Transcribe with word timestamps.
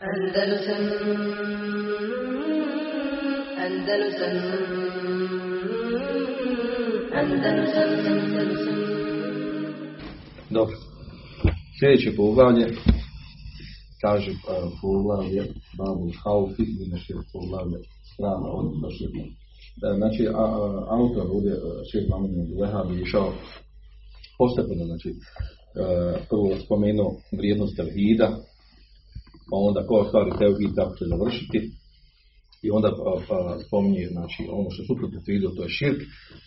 Andalusam 0.00 0.82
Andalusam 3.66 4.36
Andalusam 7.14 7.90
Andalusam 8.06 8.78
Dobro. 10.50 10.76
Sljedeće 11.78 12.16
poglavlje, 12.16 12.66
kaže 14.00 14.32
poglavlje 14.82 15.42
Babu 15.78 16.12
Haufi, 16.24 16.62
inače 16.86 17.14
poglavlje 17.32 17.78
strana 18.12 18.48
od 18.58 18.66
došljega. 18.82 19.24
Znači, 19.96 20.26
a, 20.26 20.30
a, 20.32 20.86
autor 20.90 21.26
ovdje, 21.30 21.52
šef 21.92 22.08
Mamin 22.08 22.60
Lehab, 22.60 22.90
je 22.90 23.02
išao 23.02 23.32
postepeno, 24.38 24.84
znači, 24.84 25.14
prvo 26.28 26.48
spomenuo 26.64 27.16
vrijednost 27.32 27.76
tevhida, 27.76 28.28
pa 29.50 29.56
onda 29.68 29.86
koja 29.88 30.04
stvari 30.08 30.30
tevhid 30.38 30.72
tako 30.76 30.96
će 30.98 31.04
završiti, 31.12 31.58
i 32.62 32.70
onda 32.70 32.88
pa, 32.98 33.10
pa, 33.28 33.58
spominje 33.66 34.06
znači, 34.16 34.40
ono 34.58 34.70
što 34.70 34.82
suprotno 34.84 35.18
tevhidu, 35.26 35.54
to 35.56 35.62
je 35.62 35.68
širk, 35.78 36.00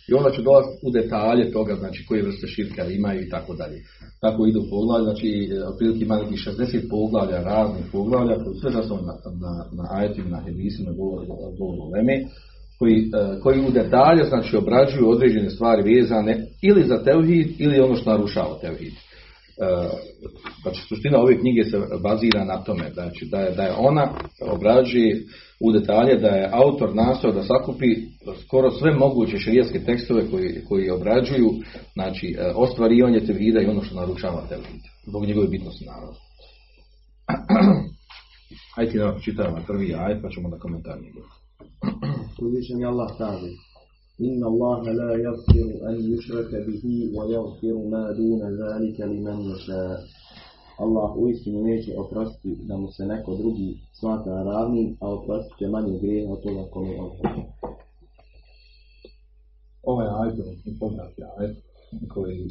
i 0.08 0.14
onda 0.18 0.30
će 0.30 0.42
dolaziti 0.42 0.86
u 0.86 0.90
detalje 0.90 1.52
toga, 1.52 1.74
znači 1.74 2.06
koje 2.08 2.22
vrste 2.22 2.46
širka 2.46 2.82
imaju 2.84 3.18
i 3.22 3.30
tako 3.34 3.54
dalje. 3.54 3.78
Tako 4.20 4.46
idu 4.46 4.62
poglavlja, 4.70 5.04
znači 5.04 5.28
otprilike 5.70 6.04
ima 6.04 6.16
nekih 6.22 6.38
60 6.38 6.90
poglavlja, 6.90 7.42
raznih 7.52 7.84
poglavlja, 7.92 8.44
koji 8.44 8.56
sve 8.60 8.70
zasnovani 8.70 9.06
na, 9.06 9.14
na, 9.44 9.52
na 9.78 9.84
ajetima, 9.98 10.28
na 10.36 10.40
hedisima, 10.44 10.90
govor, 11.00 11.20
govor 11.58 11.78
o 11.80 11.90
leme, 11.94 12.16
koji, 12.78 13.10
koji 13.42 13.66
u 13.68 13.70
detalje 13.70 14.24
znači 14.24 14.56
obrađuju 14.56 15.10
određene 15.10 15.50
stvari 15.50 15.94
vezane 15.94 16.46
ili 16.62 16.82
za 16.90 17.04
tevhid 17.04 17.48
ili 17.58 17.80
ono 17.80 17.94
što 17.96 18.10
narušava 18.10 18.58
tevhid. 18.60 18.92
Znači 20.62 20.80
suština 20.88 21.18
ove 21.20 21.38
knjige 21.38 21.64
se 21.64 21.78
bazira 22.02 22.44
na 22.44 22.64
tome, 22.64 22.90
znači 22.92 23.28
da 23.30 23.38
je, 23.38 23.54
da 23.54 23.62
je 23.62 23.74
ona 23.78 24.12
obrađuje 24.40 25.22
u 25.60 25.72
detalje, 25.72 26.16
da 26.16 26.28
je 26.28 26.50
autor 26.52 26.94
nastao 26.94 27.32
da 27.32 27.42
sakupi 27.42 27.86
skoro 28.44 28.70
sve 28.70 28.94
moguće 28.94 29.38
širijetske 29.38 29.84
tekstove 29.84 30.30
koji, 30.30 30.64
koji 30.68 30.90
obrađuju 30.90 31.50
znači 31.92 32.36
ostvarivanje 32.54 33.20
tevhida 33.20 33.60
i 33.60 33.66
ono 33.66 33.82
što 33.82 34.00
narušava 34.00 34.46
tevhid. 34.48 34.82
Zbog 35.06 35.26
njegove 35.26 35.46
bitnosti 35.48 35.84
naravno. 35.84 36.14
Ajde 38.76 38.98
da 38.98 39.18
čitamo 39.24 39.56
prvi 39.66 39.94
ajet 39.94 40.22
pa 40.22 40.28
ćemo 40.28 40.48
da 40.48 40.58
komentar 40.58 40.98
njegov. 41.02 41.24
Je 42.80 42.86
Allah 42.86 43.10
kaže 43.18 43.71
إن 44.21 44.43
الله 44.43 44.81
لا 44.91 45.11
يغفر 45.25 45.67
أن 45.89 45.95
يشرك 46.13 46.51
به 46.67 46.83
ويغفر 47.17 47.75
ما 47.93 48.11
دون 48.11 48.41
ذلك 48.61 48.99
لمن 49.01 49.37
يشاء 49.51 49.99
Allah 50.79 51.17
uistinu 51.17 51.63
neće 51.63 51.93
oprostiti 51.97 52.55
da 52.63 52.77
mu 52.77 52.91
se 52.91 53.05
neko 53.05 53.35
drugi 53.35 53.77
smatra 53.99 54.43
ravnim, 54.43 54.97
a 54.99 55.09
oprostit 55.13 55.57
će 55.59 55.67
manje 55.67 55.99
grijeha 55.99 56.33
od 56.33 56.41
toga 56.43 56.69
kome 56.71 56.99
on 56.99 57.09
hoće. 57.09 57.41
Ovaj 59.83 60.07
ajd 60.23 60.37
je 60.65 60.79
poznati 60.79 61.21
ajd 61.37 61.55
koji, 62.13 62.49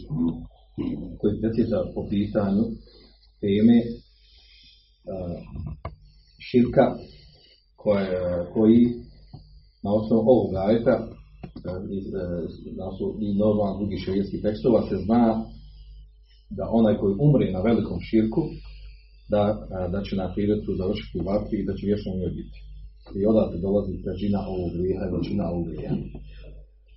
koji 1.18 1.40
precisa 1.40 1.76
po 1.94 2.06
pitanju 2.10 2.64
teme 3.40 3.78
uh, 3.86 5.36
širka 6.38 6.96
koje, 7.76 8.46
koji 8.54 8.86
na 9.82 9.94
osnovu 9.94 10.20
ovog 10.20 10.54
ajta 10.54 11.08
i, 11.95 11.97
i 13.25 13.27
normalno 13.43 13.77
drugih 13.79 13.99
šarijetskih 14.05 14.41
tekstova 14.41 14.81
se 14.89 14.95
zna 15.05 15.23
da 16.57 16.63
onaj 16.79 16.95
koji 17.01 17.15
umre 17.25 17.51
na 17.51 17.61
velikom 17.61 17.99
širku 18.09 18.41
da, 19.33 19.41
da 19.93 19.99
će 20.05 20.15
na 20.15 20.23
ahiretu 20.29 20.71
završiti 20.81 21.19
u 21.19 21.25
vatri 21.29 21.55
i 21.59 21.65
da 21.67 21.73
će 21.77 21.83
vječno 21.85 22.11
njoj 22.19 22.31
biti. 22.39 22.59
I 23.19 23.25
odatle 23.31 23.57
dolazi 23.67 24.03
težina 24.05 24.39
ovog 24.53 24.69
grijeha 24.75 25.03
i 25.05 25.13
većina 25.17 25.43
ovog 25.51 25.65
grijeha. 25.67 25.95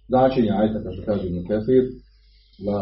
Značenje 0.08 0.50
ajta, 0.60 0.92
što 0.94 1.02
kaže 1.10 1.24
Ibn 1.26 1.40
Kathir, 1.50 1.84
la 2.66 2.80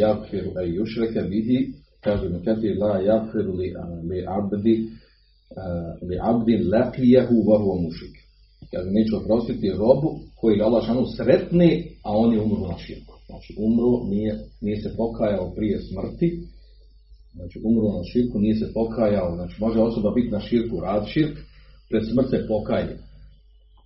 jabfiru 0.00 0.50
ej 0.62 0.68
yušreke 0.78 1.22
bihi, 1.30 1.58
kaže 2.04 2.22
Ibn 2.26 2.38
Kathir, 2.46 2.74
la 2.82 2.92
jabfiru 3.08 3.52
li, 3.60 3.68
li 4.10 4.18
abdi, 4.38 4.74
li 6.08 6.16
abdin 6.30 6.60
laqiyahu 6.74 7.34
wa 7.48 7.56
huwa 7.62 7.76
mušrik. 7.84 8.16
Kaže, 8.74 8.90
neće 8.90 9.16
oprostiti 9.16 9.70
robu 9.70 10.10
koji 10.40 10.58
ga 10.58 10.64
Allah 10.64 10.84
šanu 10.86 11.04
sretne, 11.16 11.68
a 12.06 12.10
on 12.22 12.32
je 12.32 12.40
umro 12.40 12.68
na 12.72 12.78
širku. 12.78 13.14
Znači, 13.26 13.50
umro, 13.66 13.90
nije, 14.12 14.32
nije 14.60 14.76
se 14.82 14.90
pokajao 14.96 15.52
prije 15.56 15.76
smrti, 15.88 16.28
znači, 17.34 17.56
umro 17.68 17.88
na 17.98 18.04
širku, 18.12 18.38
nije 18.38 18.54
se 18.54 18.72
pokajao, 18.74 19.34
znači, 19.38 19.54
može 19.60 19.78
osoba 19.80 20.10
biti 20.10 20.30
na 20.36 20.40
širku, 20.40 20.80
rad 20.80 21.04
širk, 21.12 21.36
pred 21.90 22.02
smrt 22.10 22.28
se 22.30 22.46
pokaje. 22.48 22.98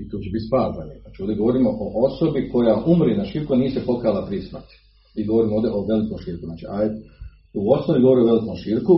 I 0.00 0.08
to 0.08 0.16
će 0.22 0.28
biti 0.34 0.48
spazanje. 0.48 0.96
Znači, 1.02 1.22
ovdje 1.22 1.36
govorimo 1.36 1.70
o 1.70 1.86
osobi 2.06 2.48
koja 2.52 2.82
umri 2.86 3.16
na 3.16 3.24
širku, 3.24 3.56
nije 3.56 3.70
se 3.70 3.86
pokajala 3.86 4.26
prije 4.26 4.42
smrti. 4.42 4.76
I 5.18 5.26
govorimo 5.26 5.54
ovdje 5.56 5.70
o 5.70 5.86
velikom 5.90 6.18
širku. 6.24 6.44
Znači, 6.46 6.64
ajde, 6.78 6.94
u 7.54 7.72
osnovi 7.76 8.02
govori 8.02 8.20
o 8.22 8.30
velikom 8.32 8.56
širku, 8.56 8.94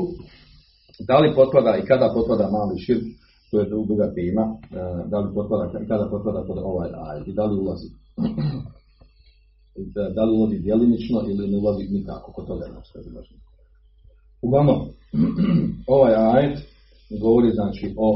da 1.09 1.19
li 1.19 1.34
potpada 1.34 1.73
i 1.77 1.87
kada 1.87 2.15
potpada 2.15 2.50
mali 2.50 2.79
širk, 2.87 3.05
to 3.50 3.61
je 3.61 3.71
druga 3.87 4.15
tema, 4.15 4.44
da 5.11 5.19
li 5.19 5.34
potpada, 5.34 5.65
kada 5.88 6.09
potpada 6.11 6.44
pod 6.47 6.59
ovaj 6.59 6.91
ajet 7.09 7.28
i 7.28 7.33
da 7.33 7.44
li 7.44 7.61
ulazi. 7.61 7.88
Da, 10.16 10.25
li 10.25 10.37
ulazi 10.38 10.59
djelimično 10.59 11.19
ili 11.31 11.49
ne 11.49 11.59
ulazi 11.59 11.84
nikako, 11.91 12.33
kod 12.33 12.47
toga 12.47 12.65
je 12.65 12.72
znači. 13.11 13.34
Uglavnom, 14.43 14.78
ovaj 15.97 16.15
ajet 16.15 16.59
govori 17.22 17.50
znači 17.50 17.94
o, 17.97 18.09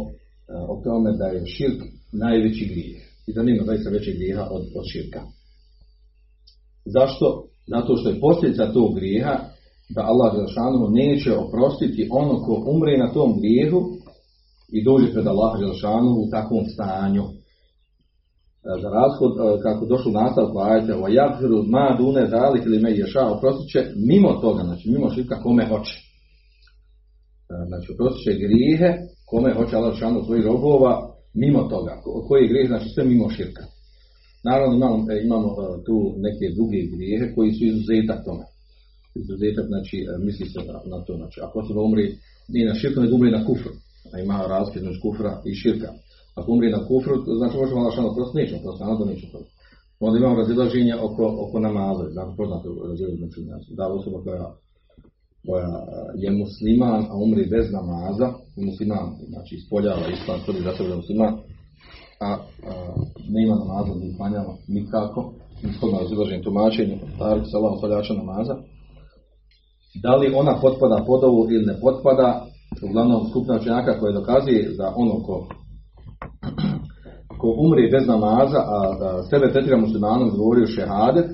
o 0.69 0.81
tome 0.85 1.13
da 1.13 1.25
je 1.25 1.47
širk 1.47 1.81
najveći 2.13 2.65
grijeh 2.67 3.03
i 3.27 3.33
da 3.35 3.43
nema 3.43 3.63
zaista 3.65 3.91
većeg 3.91 4.15
grijeha 4.15 4.45
od, 4.51 4.63
od 4.79 4.85
širka. 4.93 5.21
Zašto? 6.85 7.45
Zato 7.67 7.97
što 7.97 8.09
je 8.09 8.21
posljedica 8.21 8.73
tog 8.73 8.95
grijeha 8.95 9.35
da 9.95 10.03
Allah 10.11 10.33
Želšanu 10.37 10.89
neće 10.91 11.33
oprostiti 11.33 12.09
ono 12.11 12.35
ko 12.45 12.65
umre 12.67 12.99
na 12.99 13.13
tom 13.13 13.39
grijehu 13.39 13.81
i 14.77 14.85
dođe 14.85 15.13
pred 15.13 15.27
Allaha 15.27 15.57
Želšanu 15.65 16.11
u 16.23 16.31
takvom 16.35 16.65
stanju. 16.75 17.25
Za 18.83 18.89
razhod, 18.99 19.33
kako 19.63 19.83
došlo 19.87 20.11
nastavku 20.13 20.57
ajte, 20.59 20.93
o 20.95 21.07
jabhiru 21.09 21.59
ma 21.75 21.87
dune 21.99 22.23
zalik 22.35 22.63
ili 22.67 22.83
me 22.85 22.91
ješa, 23.01 23.25
oprostit 23.35 23.67
će 23.73 23.81
mimo 24.11 24.33
toga, 24.45 24.63
znači 24.69 24.85
mimo 24.91 25.11
širka 25.15 25.43
kome 25.45 25.65
hoće. 25.71 25.97
Znači 27.69 27.87
oprostit 27.93 28.23
će 28.27 28.41
grijehe 28.45 28.91
kome 29.31 29.51
hoće 29.59 29.77
Allah 29.77 29.93
Želšanu 29.93 30.25
svojih 30.25 30.45
robova 30.47 30.93
mimo 31.43 31.63
toga. 31.75 31.93
Koji 32.29 32.43
je 32.43 32.51
grijeh, 32.53 32.69
znači 32.69 32.89
sve 32.95 33.05
mimo 33.05 33.31
širka. 33.37 33.65
Naravno 34.49 34.75
imamo, 34.77 34.97
imamo 35.27 35.49
tu 35.87 35.97
neke 36.27 36.47
druge 36.57 36.81
grijehe 36.95 37.27
koji 37.35 37.51
su 37.57 37.63
izuzetak 37.65 38.21
tome. 38.27 38.45
Izuzetak, 39.21 39.67
znači 39.73 39.97
misli 40.27 40.47
se 40.53 40.59
na, 40.59 40.77
na 40.93 40.99
to. 41.05 41.13
Znači, 41.21 41.39
ako 41.47 41.59
osoba 41.59 41.81
umri 41.83 42.07
nije 42.53 42.69
na 42.69 42.75
širku, 42.75 43.01
nego 43.01 43.15
umri 43.17 43.31
na 43.39 43.45
kufru 43.47 43.73
a 44.15 44.21
ima 44.21 44.37
razlike 44.55 44.79
između 44.79 45.01
kufra 45.05 45.33
i 45.51 45.55
širka. 45.55 45.91
Ako 46.39 46.53
umri 46.53 46.69
na 46.77 46.81
kufru, 46.89 47.15
znači 47.41 47.57
možemo 47.57 47.81
Allah 47.81 47.95
šano 47.95 48.15
prosto 48.17 48.39
nećemo, 48.39 48.61
prosto 48.65 48.85
nada 48.85 49.05
nećemo 49.05 49.31
prosto. 49.33 49.53
Onda 50.01 50.19
imamo 50.19 50.41
razilaženje 50.43 50.95
oko, 51.07 51.25
oko 51.45 51.57
namaza, 51.67 52.05
znači 52.17 52.33
poznato 52.37 52.69
razilaženje 52.91 53.29
znači, 53.51 53.69
da 53.79 53.85
osoba 53.99 54.19
koja, 54.25 54.47
koja 55.47 55.73
je 56.23 56.31
musliman, 56.43 57.03
a 57.11 57.15
umri 57.25 57.45
bez 57.55 57.67
namaza, 57.79 58.29
musliman, 58.69 59.07
znači 59.33 59.53
ispoljava 59.55 60.05
islam, 60.17 60.39
tvrdi 60.45 60.61
za 60.67 60.73
sebe 60.77 60.89
da 60.89 60.97
musliman, 60.97 61.33
a, 62.27 62.29
a 62.29 62.37
nema 63.37 63.55
namaza, 63.63 63.93
ni 64.01 64.17
klanjava 64.17 64.53
nikako, 64.69 65.21
niskodno 65.63 65.99
razilaženje 66.03 66.43
tumačenje, 66.43 66.97
tarik 67.19 67.45
salam 67.53 67.79
stavljača 67.79 68.15
namaza, 68.15 68.55
da 70.03 70.17
li 70.17 70.35
ona 70.35 70.55
potpada 70.61 71.05
pod 71.07 71.25
ovu 71.25 71.47
ili 71.51 71.67
ne 71.67 71.81
potpada, 71.81 72.47
uglavnom 72.83 73.29
skupna 73.31 73.57
učenjaka 73.57 73.99
koja 74.01 74.13
dokazuje 74.13 74.75
da 74.79 74.93
ono 74.97 75.23
ko, 75.23 75.49
ko 77.41 77.55
umri 77.67 77.91
bez 77.91 78.07
namaza, 78.07 78.59
a, 78.59 78.97
a 79.01 79.23
sebe 79.31 79.53
tretira 79.53 79.77
muslimanom 79.77 80.31
govorio 80.31 80.67
šehadet, 80.67 81.27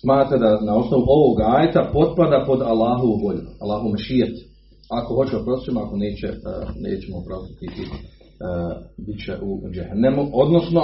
smatra 0.00 0.38
da 0.38 0.60
na 0.60 0.76
osnovu 0.76 1.04
ovog 1.08 1.40
ajeta 1.40 1.90
potpada 1.92 2.44
pod 2.46 2.60
Allahovu 2.62 3.16
volju, 3.24 3.42
Allahu 3.60 3.88
mešijet. 3.88 4.34
Ako 4.90 5.14
hoće 5.14 5.36
oprostiti, 5.36 5.78
ako 5.78 5.96
neće, 5.96 6.28
nećemo 6.80 7.18
oprostiti, 7.18 7.66
bit 9.06 9.24
će 9.24 9.32
u 9.42 9.70
džehennemu. 9.74 10.22
Odnosno, 10.32 10.80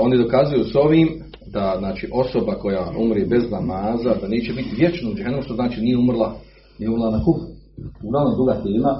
oni 0.00 0.18
dokazuju 0.18 0.64
s 0.64 0.74
ovim 0.74 1.08
da 1.52 1.76
znači, 1.78 2.08
osoba 2.12 2.54
koja 2.54 2.92
umri 2.98 3.26
bez 3.26 3.50
namaza, 3.50 4.14
da 4.20 4.28
neće 4.28 4.52
biti 4.52 4.76
vječno 4.76 5.10
u 5.10 5.14
džehennemu, 5.14 5.42
što 5.42 5.54
znači 5.54 5.80
nije 5.80 5.98
umrla, 5.98 6.34
nije 6.78 6.90
umrla 6.90 7.10
na 7.10 7.24
kufru. 7.24 7.55
Uglavnom 8.04 8.34
druga 8.34 8.54
tema, 8.64 8.90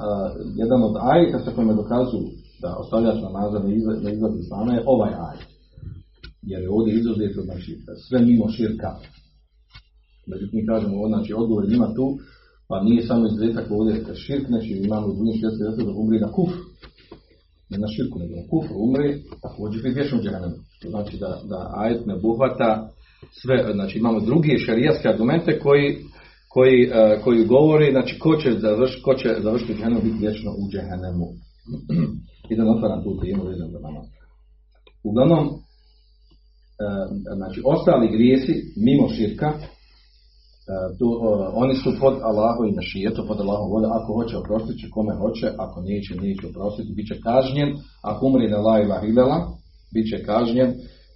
jedan 0.55 0.83
od 0.83 0.95
ajeta 1.01 1.39
sa 1.39 1.51
kojima 1.51 1.73
dokazuju 1.73 2.27
da 2.61 2.75
ostavljač 2.81 3.15
ne 3.65 3.75
izlazi, 3.75 4.03
ne 4.05 4.13
izlazi 4.13 4.39
islama 4.39 4.73
je 4.73 4.83
ovaj 4.85 5.13
ajet. 5.27 5.49
Jer 6.41 6.61
je 6.61 6.69
ovdje 6.69 6.93
izuzeto, 6.93 7.41
znači, 7.41 7.71
sve 8.07 8.19
mimo 8.21 8.49
širka. 8.49 8.89
Međutim, 10.27 10.59
mi 10.59 10.67
kažemo, 10.67 11.07
znači, 11.07 11.33
odgovor 11.33 11.69
njima 11.69 11.93
tu, 11.95 12.17
Pa 12.69 12.83
nije 12.83 13.07
samo 13.07 13.27
izuzetak 13.27 13.65
ovdje 13.71 14.15
širk, 14.15 14.47
znači 14.47 14.81
imamo 14.85 15.07
u 15.07 15.13
drugim 15.13 15.33
širk 15.33 15.77
da 15.77 15.91
umri 15.91 16.19
na 16.19 16.31
kufr. 16.31 16.57
Ne 17.69 17.77
na 17.77 17.87
širku, 17.87 18.19
nego 18.19 18.35
na 18.35 18.47
kufr 18.49 18.73
umri, 18.75 19.23
također 19.41 19.83
biti 19.83 19.99
vješom 19.99 20.19
džahannemu. 20.21 20.55
To 20.81 20.89
znači 20.89 21.17
da, 21.17 21.41
da 21.49 21.73
ajet 21.75 22.05
ne 22.05 22.13
obuhvata 22.15 22.89
sve, 23.41 23.71
znači 23.73 23.97
imamo 23.97 24.19
druge 24.19 24.57
šarijaske 24.57 25.07
argumente 25.09 25.59
koji, 25.59 25.97
koji, 26.57 26.79
uh, 26.87 26.93
koji 27.23 27.51
govori, 27.55 27.87
znači 27.91 28.13
ko 28.19 28.31
će, 28.41 28.49
završ, 28.65 29.01
ko 29.05 29.13
će 29.13 29.29
završiti 29.45 29.73
džahannemu 29.73 30.01
biti 30.07 30.23
vječno 30.25 30.49
u 30.61 30.63
džahannemu. 30.71 31.27
I 32.49 32.55
da 32.55 32.71
otvaram 32.75 33.03
tu 33.03 33.11
temu 33.21 33.43
vezan 33.49 33.69
za 33.75 33.79
nama. 33.85 34.01
Uglavnom, 35.09 35.43
uh, 35.47 35.55
znači 37.39 37.59
ostali 37.73 38.13
grijesi 38.15 38.53
mimo 38.85 39.05
širka, 39.15 39.49
tu, 40.99 41.07
uh, 41.09 41.21
oni 41.63 41.75
su 41.81 41.89
pod 42.01 42.15
Allahom 42.29 42.65
i 42.67 42.77
mešijetom, 42.79 43.23
pod 43.29 43.39
Allahom 43.43 43.69
volja, 43.75 43.89
ako 43.97 44.09
hoće 44.17 44.35
oprostiti 44.37 44.79
će 44.81 44.93
kome 44.95 45.13
hoće, 45.21 45.47
ako 45.65 45.77
neće, 45.89 46.11
neće 46.23 46.43
oprostiti, 46.51 46.95
bit 46.97 47.07
će 47.11 47.15
kažnjen, 47.29 47.69
ako 48.09 48.19
umri 48.29 48.47
na 48.53 48.59
la 48.65 48.75
ilaha 48.83 49.39
bit 49.93 50.05
će 50.11 50.17
kažnjen 50.31 50.69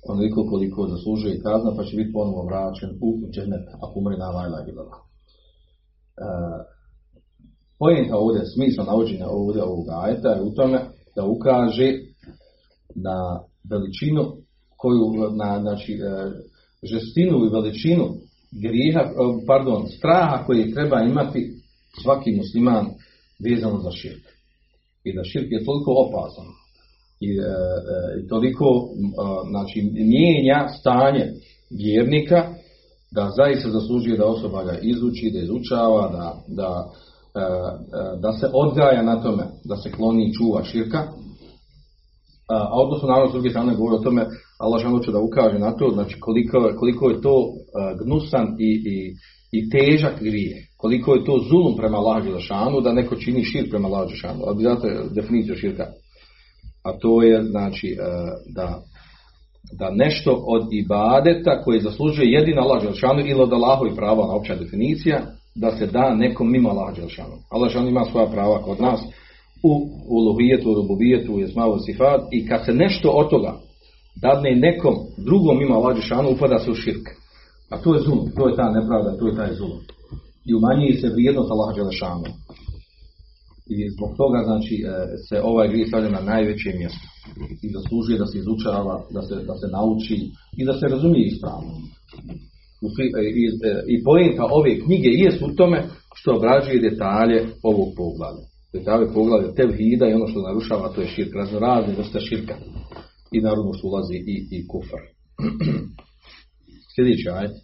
onoliko 0.10 0.40
koliko 0.52 0.88
zaslužuje 0.94 1.42
kazna, 1.46 1.72
pa 1.78 1.84
će 1.88 1.94
biti 2.00 2.14
ponovo 2.18 2.42
vraćen 2.50 2.90
u 3.06 3.10
džennet, 3.34 3.66
ako 3.84 3.94
umri 4.00 4.18
na 4.24 4.30
la 4.36 4.44
ilaha. 4.72 5.11
Pojenta 7.80 8.18
ovdje, 8.18 8.42
smisla 8.46 8.84
navođenja 8.84 9.28
ovdje 9.30 9.64
ovog 9.64 9.86
ajeta 10.04 10.30
je 10.30 10.42
u 10.42 10.54
tome 10.54 10.80
da 11.16 11.26
ukaže 11.26 11.92
na 12.96 13.40
veličinu 13.70 14.24
koju, 14.78 15.36
na, 15.36 15.60
znači, 15.62 15.94
uh, 15.94 16.32
žestinu 16.84 17.46
i 17.46 17.50
veličinu 17.50 18.06
grijeha, 18.52 19.04
pardon, 19.48 19.88
straha 19.88 20.44
koji 20.46 20.74
treba 20.74 21.02
imati 21.02 21.54
svaki 22.04 22.32
musliman 22.36 22.86
vezano 23.50 23.80
za 23.80 23.92
širk. 23.92 24.26
I 25.04 25.16
da 25.16 25.24
širk 25.24 25.52
je 25.52 25.66
toliko 25.66 25.92
opasan 25.92 26.46
i, 27.20 27.30
e, 27.30 27.42
e, 27.42 28.28
toliko 28.28 28.66
e, 28.66 28.98
znači, 29.50 29.82
mijenja 29.94 30.68
stanje 30.80 31.26
vjernika 31.70 32.54
da 33.16 33.30
zaista 33.36 33.70
zaslužuje 33.70 34.18
da 34.18 34.26
osoba 34.26 34.64
ga 34.64 34.78
izuči, 34.82 35.32
da 35.34 35.40
izučava, 35.40 36.10
da, 36.12 36.36
da, 36.48 36.90
e, 37.36 37.44
e 37.44 38.20
da 38.22 38.32
se 38.32 38.48
odgaja 38.54 39.04
na 39.04 39.22
tome, 39.24 39.44
da 39.64 39.76
se 39.76 39.92
kloni 39.92 40.30
i 40.30 40.34
čuva 40.34 40.64
širka. 40.64 41.08
A 42.50 42.82
odnosno, 42.84 43.08
naravno, 43.08 43.30
s 43.30 43.34
druge 43.34 43.50
strane 43.50 43.76
govori 43.76 43.96
o 43.96 44.04
tome 44.04 44.26
Allah 44.60 44.82
žele 44.82 45.04
će 45.04 45.12
da 45.12 45.20
ukaže 45.20 45.60
na 45.60 45.72
to, 45.72 45.90
znači 45.94 46.20
koliko, 46.20 46.72
koliko 46.80 47.10
je 47.10 47.22
to 47.22 47.36
gnusan 48.04 48.48
i, 48.60 48.72
i, 48.94 48.96
i 49.52 49.70
težak 49.70 50.20
grijeh, 50.20 50.58
koliko 50.78 51.14
je 51.14 51.26
to 51.26 51.40
zulum 51.50 51.78
prema 51.78 51.98
Allah 51.98 52.24
Želešanu, 52.24 52.82
da 52.82 52.94
neko 52.94 53.16
čini 53.16 53.44
šir 53.44 53.70
prema 53.70 53.88
Allah 53.88 54.08
Želešanu, 54.08 54.42
ali 54.48 54.64
zato 54.64 54.88
je 54.88 55.04
definicija 55.16 55.56
širka. 55.56 55.86
A 56.84 56.98
to 57.00 57.24
je 57.24 57.44
znači 57.44 57.98
da, 58.56 58.82
da 59.80 59.90
nešto 59.90 60.44
od 60.48 60.68
ibadeta 60.72 61.64
koje 61.64 61.82
zaslužuje 61.82 62.32
jedino 62.32 62.62
Allah 62.62 62.82
Želešanu 62.82 63.20
ili 63.20 63.42
od 63.42 63.54
Allahovi 63.54 63.96
prava 63.96 64.28
na 64.28 64.34
opća 64.34 64.56
definicija, 64.56 65.22
da 65.56 65.72
se 65.72 65.88
da 65.88 66.16
nekom 66.16 66.52
mimo 66.52 66.70
Allah 66.70 66.96
Želešanu. 66.96 67.36
Allah 67.50 67.70
Želešanu 67.72 67.90
ima 67.90 68.06
svoja 68.06 68.28
prava 68.28 68.62
kod 68.62 68.82
nas 68.82 69.00
u 69.64 69.72
uluhijetu, 70.10 70.72
u 70.72 70.76
rububijetu, 70.76 71.34
u 71.34 71.40
jesmavu 71.40 71.78
sifat 71.86 72.22
i 72.32 72.48
kad 72.48 72.66
se 72.66 72.74
nešto 72.74 73.10
od 73.10 73.30
toga 73.30 73.54
dadne 74.16 74.56
nekom 74.56 74.96
drugom 75.18 75.62
ima 75.62 75.76
Allah 75.76 75.96
Đešanu, 75.96 76.32
upada 76.32 76.60
se 76.60 76.72
u 76.72 76.76
širk. 76.76 77.06
A 77.70 77.78
to 77.78 77.94
je 77.94 78.02
zulum, 78.02 78.32
to 78.36 78.50
je 78.50 78.56
ta 78.56 78.72
nepravda, 78.72 79.18
to 79.20 79.28
je 79.28 79.36
taj 79.36 79.54
zulum. 79.54 79.80
I 80.46 80.54
umanjuje 80.54 80.94
se 81.02 81.10
vrijednost 81.10 81.52
Allah 81.52 81.70
Đešanu. 81.76 82.28
I 83.74 83.90
zbog 83.96 84.12
toga, 84.22 84.40
znači, 84.50 84.76
e, 84.76 84.88
se 85.28 85.36
ovaj 85.52 85.68
grijeh 85.72 85.88
stavlja 85.88 86.10
na 86.10 86.22
najveće 86.32 86.70
mjesto. 86.82 87.06
I 87.66 87.68
zaslužuje 87.78 88.18
da 88.24 88.28
se 88.32 88.38
izučava, 88.38 88.96
da 89.16 89.22
se, 89.28 89.36
da 89.50 89.56
se 89.62 89.68
nauči 89.78 90.18
i 90.60 90.66
da 90.70 90.74
se 90.80 90.86
razumije 90.94 91.26
ispravno. 91.28 91.74
E, 93.02 93.22
I, 93.28 93.30
i, 93.42 93.46
e, 93.70 93.72
i 93.94 93.96
pojenta 94.08 94.44
ove 94.60 94.72
knjige 94.84 95.10
je 95.22 95.30
u 95.48 95.50
tome 95.60 95.80
što 96.20 96.36
obrađuje 96.38 96.86
detalje 96.90 97.40
ovog 97.64 97.90
poglavlja. 98.00 98.46
Detalje 98.78 99.06
poglavlja 99.14 99.58
tevhida 99.60 100.06
i 100.08 100.18
ono 100.20 100.28
što 100.28 100.48
narušava, 100.48 100.94
to 100.94 101.02
je 101.02 101.14
širk, 101.16 101.32
razno 101.36 101.60
razne 101.60 101.94
vrste 101.98 102.20
širka 102.20 102.56
i 103.36 103.42
naravno 103.42 103.72
što 103.74 103.88
ulazi 103.88 104.18
i, 104.34 104.36
i 104.56 104.68
kufar. 104.72 105.04
Sljedeći 106.94 107.28
ajet. 107.38 107.56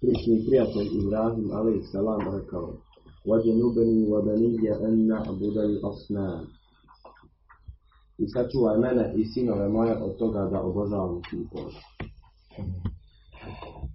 Prišli 0.00 0.44
prijatelj 0.46 0.88
Ibrahim 1.00 1.48
alaih 1.58 1.82
salam 1.92 2.22
rekao 2.38 2.66
وَجَنُبَنِي 3.29 3.99
وَبَنِيَ 4.11 4.65
أَنْ 4.87 5.07
نَعْبُدَ 5.07 5.55
الْأَصْنَامِ 5.69 6.45
I 8.17 8.25
sačuvaj 8.27 8.77
mene 8.79 9.13
i 9.15 9.25
sinove 9.25 9.69
moje 9.69 9.93
od 10.03 10.17
toga 10.17 10.49
da 10.51 10.61
obožavam 10.61 11.21
kipove. 11.29 11.71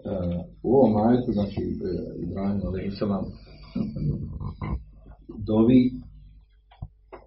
Uh, 0.05 0.41
u 0.63 0.77
ovom 0.77 0.97
ajetu, 1.07 1.33
znači 1.33 1.61
Ibrahim 2.25 2.61
alaih 2.67 2.93
salam 2.99 3.25
dovi 5.47 5.81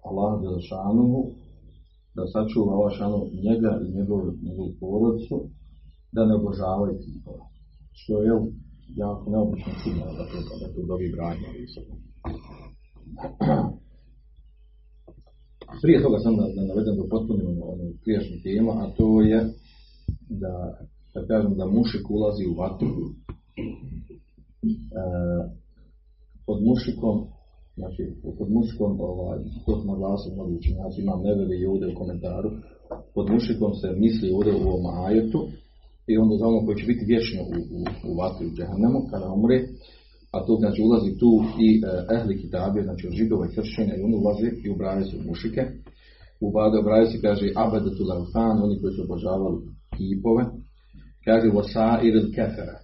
Allah 0.04 0.42
Đelešanuhu 0.42 1.20
da 2.14 2.22
sačuva 2.26 2.72
ova 2.74 2.90
šanu 2.90 3.18
njega 3.44 3.80
i 3.84 3.98
njegovu, 3.98 4.32
njegovu 4.42 4.70
porodicu, 4.80 5.36
da 6.12 6.24
ne 6.24 6.34
obožavaju 6.34 6.98
kipova. 7.04 7.44
Što 7.92 8.22
je 8.22 8.32
jako 8.95 9.29
neobično 9.29 9.71
čudno 9.83 10.05
da 10.17 10.23
to, 10.31 10.37
da 10.59 10.73
to 10.73 10.81
dobi 10.87 11.11
branje. 11.15 11.47
Prije 15.81 16.03
toga 16.03 16.19
sam 16.19 16.35
da, 16.37 16.43
da 16.55 16.61
navedem 16.67 16.95
da 16.97 17.09
potpunim 17.09 17.47
ono 17.47 17.83
prijašnju 18.03 18.37
temu, 18.43 18.71
a 18.71 18.91
to 18.97 19.21
je 19.21 19.39
da, 20.29 20.53
da 21.13 21.27
kažem 21.27 21.53
da 21.57 21.65
mušik 21.65 22.09
ulazi 22.09 22.43
u 22.47 22.53
vatru. 22.61 22.87
E, 25.01 25.03
pod 26.45 26.57
mušikom 26.63 27.15
znači 27.75 28.03
pod 28.37 28.51
mušikom, 28.51 28.91
ovaj, 28.99 29.39
to 29.65 29.81
smo 29.81 29.93
naglasili 29.93 30.35
mnogi 30.35 30.53
učinjaci, 30.55 31.01
imam 31.01 31.21
neveli 31.21 31.59
i 31.59 31.65
ovdje 31.65 31.87
u 31.87 31.99
komentaru, 31.99 32.49
pod 33.15 33.29
mušikom 33.29 33.73
se 33.73 33.87
misli 33.97 34.31
ovdje 34.31 34.53
u 34.53 34.67
ovom 34.69 34.85
ajetu 35.05 35.47
i 36.07 36.17
onda 36.17 36.35
za 36.37 36.45
ono 36.47 36.65
koji 36.65 36.77
će 36.77 36.85
biti 36.85 37.05
vječno 37.05 37.41
u, 37.43 37.57
u, 37.77 37.79
u 38.09 38.11
vatru 38.19 38.47
u 38.47 38.55
džahannemu 38.57 38.99
kada 39.11 39.27
umre, 39.37 39.57
a 40.35 40.37
to 40.45 40.53
znači 40.61 40.81
ulazi 40.81 41.11
tu 41.21 41.31
i 41.65 41.69
eh, 41.79 42.15
ehli 42.15 42.41
kitabije, 42.41 42.83
znači 42.83 43.07
od 43.07 43.13
židova 43.13 43.45
i 43.45 43.53
kršćenja 43.55 43.93
i 43.95 44.03
oni 44.07 44.15
ulaze 44.15 44.49
i 44.63 44.69
ubrajaju 44.69 45.05
se 45.05 45.17
u 45.17 45.27
mušike. 45.29 45.61
U 46.45 46.51
Bade 46.51 46.77
obraju 46.77 47.05
se 47.11 47.21
kaže 47.21 47.47
abedetu 47.55 48.03
laufan, 48.09 48.63
oni 48.65 48.75
koji 48.81 48.93
su 48.93 49.01
obožavali 49.03 49.57
kipove, 49.97 50.43
kaže 51.25 51.47
wasa 51.57 51.89
il 52.07 52.17
kefera 52.35 52.77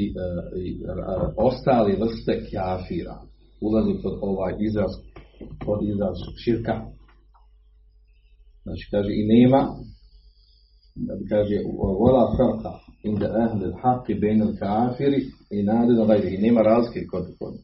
i, 0.00 0.02
uh, 0.10 0.44
i 0.64 0.68
uh, 0.74 1.32
ostali 1.48 2.00
vrste 2.02 2.32
kafira 2.50 3.16
ulazi 3.66 4.02
pod 4.02 4.14
ovaj 4.20 4.52
izraz, 4.68 4.92
pod 5.64 5.78
izraz 5.92 6.16
širka. 6.42 6.74
Znači, 8.64 8.84
kaže, 8.90 9.10
i 9.20 9.22
nema, 9.32 9.60
kaže, 11.28 11.56
vola 12.00 12.24
farka 12.36 12.72
inda 13.02 13.26
ahli 13.44 13.64
l-haqi 13.72 14.14
bejn 14.20 14.40
kafiri 14.58 15.20
i 15.50 15.62
nade 15.62 15.92
na 15.92 16.04
vajri. 16.04 16.34
I 16.34 16.42
nema 16.46 16.60
razlike 16.62 17.06
kod, 17.06 17.24
kod, 17.38 17.54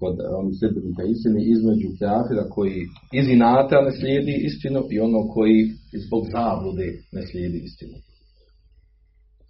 kod 0.00 0.14
onih 0.38 0.54
sljedbenika 0.58 1.02
istine 1.02 1.40
između 1.54 1.88
kafira 2.00 2.44
koji 2.56 2.80
iz 3.12 3.28
inata 3.28 3.80
ne 3.80 3.92
slijedi 3.98 4.34
istinu 4.48 4.80
i 4.90 5.00
ono 5.00 5.28
koji 5.34 5.58
zbog 6.06 6.22
zablude 6.34 6.88
ne 7.12 7.22
slijedi 7.26 7.58
istinu. 7.68 7.96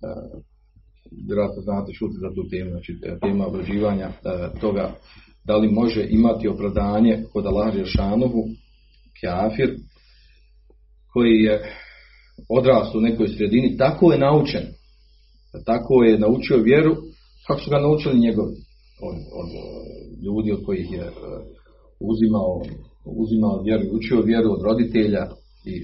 Uh, 0.05 0.43
vjerojatno 1.27 1.63
znate 1.63 1.93
šuti 1.93 2.17
za 2.25 2.31
tu 2.35 2.49
temu, 2.51 2.71
znači 2.71 2.93
tema 3.21 3.47
obrađivanja 3.47 4.09
toga 4.61 4.95
da 5.45 5.57
li 5.57 5.69
može 5.69 6.07
imati 6.11 6.49
opravdanje 6.49 7.25
kod 7.33 7.47
Allah 7.47 7.75
Žešanovu, 7.75 8.43
kafir, 9.21 9.71
koji 11.13 11.35
je 11.43 11.55
odrastao 12.49 12.99
u 12.99 13.03
nekoj 13.03 13.29
sredini, 13.29 13.77
tako 13.77 14.13
je 14.13 14.19
naučen, 14.19 14.63
tako 15.65 16.03
je 16.03 16.19
naučio 16.19 16.57
vjeru, 16.57 16.97
kako 17.47 17.61
su 17.61 17.71
ga 17.71 17.79
naučili 17.79 18.19
njegovi, 18.19 18.57
od, 19.09 19.17
od 19.41 19.49
ljudi 20.25 20.53
od 20.53 20.65
kojih 20.67 20.93
je 20.93 21.11
uzimao, 22.01 22.63
uzimao 23.05 23.63
vjeru, 23.63 23.85
učio 23.93 24.21
vjeru 24.23 24.53
od 24.53 24.63
roditelja 24.63 25.27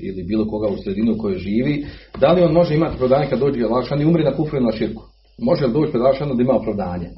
ili 0.03 0.23
bilo 0.23 0.47
koga 0.47 0.69
u 0.69 0.83
sredinu 0.83 1.13
u 1.13 1.19
kojoj 1.19 1.39
živi, 1.39 1.87
da 2.21 2.33
li 2.33 2.43
on 2.43 2.53
može 2.53 2.75
imati 2.75 2.95
opravdanje 2.95 3.31
kad 3.31 3.39
dođe 3.39 3.65
Allah 3.65 3.85
i 4.01 4.05
umri 4.05 4.25
na 4.25 4.37
kufru 4.37 4.61
na 4.61 4.73
širku? 4.73 5.03
Može 5.39 5.67
li 5.67 5.73
doći 5.73 5.93
pred 5.93 6.03
da 6.37 6.43
ima 6.43 6.55
opravdanje? 6.55 7.07
E, 7.07 7.15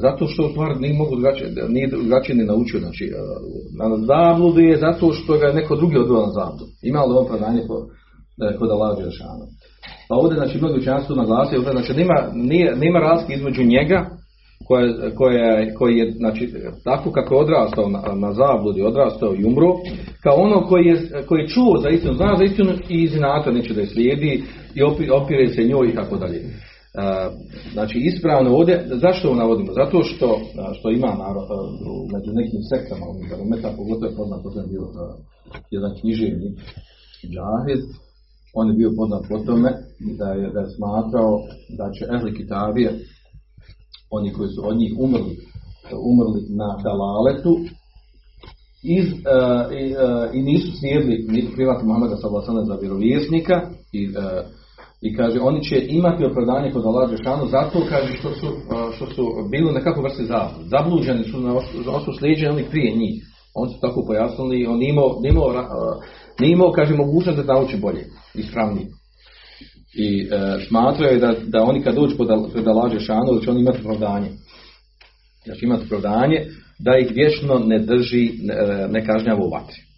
zato 0.00 0.26
što 0.26 0.46
u 0.46 0.50
stvari 0.50 0.74
nije 0.80 0.94
mogu 0.94 1.16
drugačije, 1.16 2.34
nije 2.34 2.46
naučio, 2.46 2.80
znači 2.80 3.12
na 3.78 3.86
zabludu 4.10 4.60
je 4.60 4.76
zato 4.76 5.12
što 5.12 5.38
ga 5.38 5.46
je 5.46 5.54
neko 5.54 5.76
drugi 5.76 5.96
odveo 5.96 6.26
na 6.26 6.32
zabludu. 6.32 6.66
Ima 6.82 7.00
li 7.04 7.18
opravdanje 7.18 7.62
kod, 7.68 7.82
e, 7.82 7.97
kod 8.58 8.70
Allah 8.70 8.98
Đelšana. 8.98 9.44
Pa 10.08 10.14
ovdje, 10.14 10.36
znači, 10.38 10.58
mnogi 10.58 10.80
su 11.06 11.16
naglasili, 11.16 11.64
znači, 11.72 11.92
nema, 11.94 12.14
nije, 12.34 12.76
nema 12.76 12.98
razlike 12.98 13.34
između 13.34 13.62
njega, 13.64 14.06
koja, 14.66 15.14
koja, 15.14 15.74
koji 15.74 15.96
je, 15.96 16.12
znači, 16.12 16.54
tako 16.84 17.12
kako 17.12 17.34
je 17.34 17.40
odrastao 17.40 17.88
na, 17.88 18.00
na 18.14 18.32
zabludi, 18.32 18.82
odrastao 18.82 19.34
i 19.34 19.44
umro, 19.44 19.70
kao 20.22 20.34
ono 20.36 20.66
koji 20.66 20.84
je, 20.86 20.96
koji 21.26 21.40
je 21.40 21.48
čuo 21.48 21.78
za 21.82 21.88
istinu, 21.88 22.14
zna 22.14 22.36
za 22.38 22.44
istinu 22.44 22.72
i 22.88 23.02
iz 23.02 23.14
inata 23.16 23.50
neće 23.50 23.74
da 23.74 23.80
je 23.80 23.86
slijedi 23.86 24.42
i 24.74 24.80
opi- 24.82 25.10
opire 25.22 25.48
se 25.48 25.64
njoj 25.64 25.88
i 25.88 25.94
tako 25.94 26.16
dalje. 26.16 26.38
E, 26.38 26.44
Znači 27.72 27.98
ispravno 27.98 28.56
ovdje, 28.56 28.86
zašto 29.04 29.28
ovo 29.28 29.36
navodimo? 29.36 29.72
Zato 29.72 30.02
što, 30.02 30.26
a, 30.58 30.74
što 30.74 30.90
ima 30.90 31.06
narod, 31.24 31.48
u- 31.50 32.06
među 32.14 32.30
nekim 32.40 32.62
sektama 32.72 33.04
unutar 33.12 33.38
umeta, 33.46 33.68
pogotovo 33.76 34.06
je 34.10 34.16
poznat 34.16 34.40
po 34.42 34.50
tome 34.50 34.66
bio 34.72 34.82
jedan 35.70 35.92
književnik, 36.00 36.54
Džahed, 37.34 37.82
on 38.54 38.68
je 38.68 38.74
bio 38.74 38.90
poznat 38.96 39.22
po 39.28 39.38
tome 39.38 39.70
da 40.18 40.28
je, 40.32 40.50
da 40.54 40.60
je 40.60 40.70
smatrao 40.76 41.32
da 41.78 41.90
će 41.94 42.02
ehli 42.16 42.34
kitabije, 42.34 42.90
oni 44.10 44.32
koji 44.32 44.48
su 44.48 44.60
od 44.68 44.76
njih 44.76 44.92
umrli, 44.98 45.34
umrli 46.10 46.40
na 46.60 46.68
dalaletu, 46.86 47.52
iz, 48.82 49.06
e, 49.06 49.14
e, 49.76 50.30
i 50.32 50.42
nisu 50.42 50.68
slijedili 50.78 51.26
ni 51.28 51.48
privat 51.54 51.82
Muhammeda 51.82 52.16
sellem 52.16 52.66
za 52.66 52.74
vjerovjesnika 52.74 53.54
i 53.92 54.04
e, 54.04 54.08
i 55.02 55.16
kaže 55.16 55.40
oni 55.40 55.62
će 55.62 55.86
imati 55.88 56.24
opravdanje 56.24 56.70
kod 56.72 56.86
Allah 56.86 57.10
Žešanu 57.10 57.46
zato 57.46 57.82
kaže 57.88 58.12
što 58.16 58.30
su, 58.34 58.46
e, 58.46 58.50
što 58.96 59.06
su 59.06 59.22
bili 59.50 59.72
nekako 59.72 60.02
vrsti 60.02 60.24
zabluđeni. 60.70 61.24
Su 61.24 61.40
na 61.40 61.54
os- 61.54 61.78
osnovu 61.88 62.18
slijeđeni 62.18 62.52
oni 62.52 62.64
prije 62.70 62.96
njih. 62.96 63.24
Oni 63.58 63.72
su 63.72 63.80
tako 63.80 64.04
pojasnili, 64.06 64.66
on 64.66 64.78
nije 64.78 64.90
imao, 64.90 65.18
nije 65.20 65.32
imao, 66.52 66.68
e, 66.68 66.74
kaže, 66.74 66.94
mogućnost 66.94 67.38
da 67.38 67.52
nauči 67.54 67.76
bolje, 67.76 68.04
ispravnije. 68.34 68.86
I 69.94 70.28
e, 70.30 70.64
smatraju 70.68 71.20
da, 71.20 71.34
da 71.46 71.62
oni 71.62 71.82
kad 71.82 71.94
dođu 71.94 72.16
pod 72.16 72.28
Al- 72.28 72.52
pred 72.52 72.68
Allah 72.68 72.92
Žešanu, 72.92 73.34
da 73.34 73.40
će 73.40 73.50
oni 73.50 73.60
imati 73.60 73.78
opravdanje. 73.80 74.28
Da 75.46 75.54
će 75.54 75.66
imati 75.66 75.84
opravdanje 75.84 76.46
da 76.78 76.98
ih 76.98 77.10
vječno 77.14 77.58
ne 77.58 77.78
drži, 77.78 78.30
ne, 78.42 78.88
ne 78.88 79.06
kažnjava 79.06 79.44
u 79.44 79.50
vatri 79.50 79.88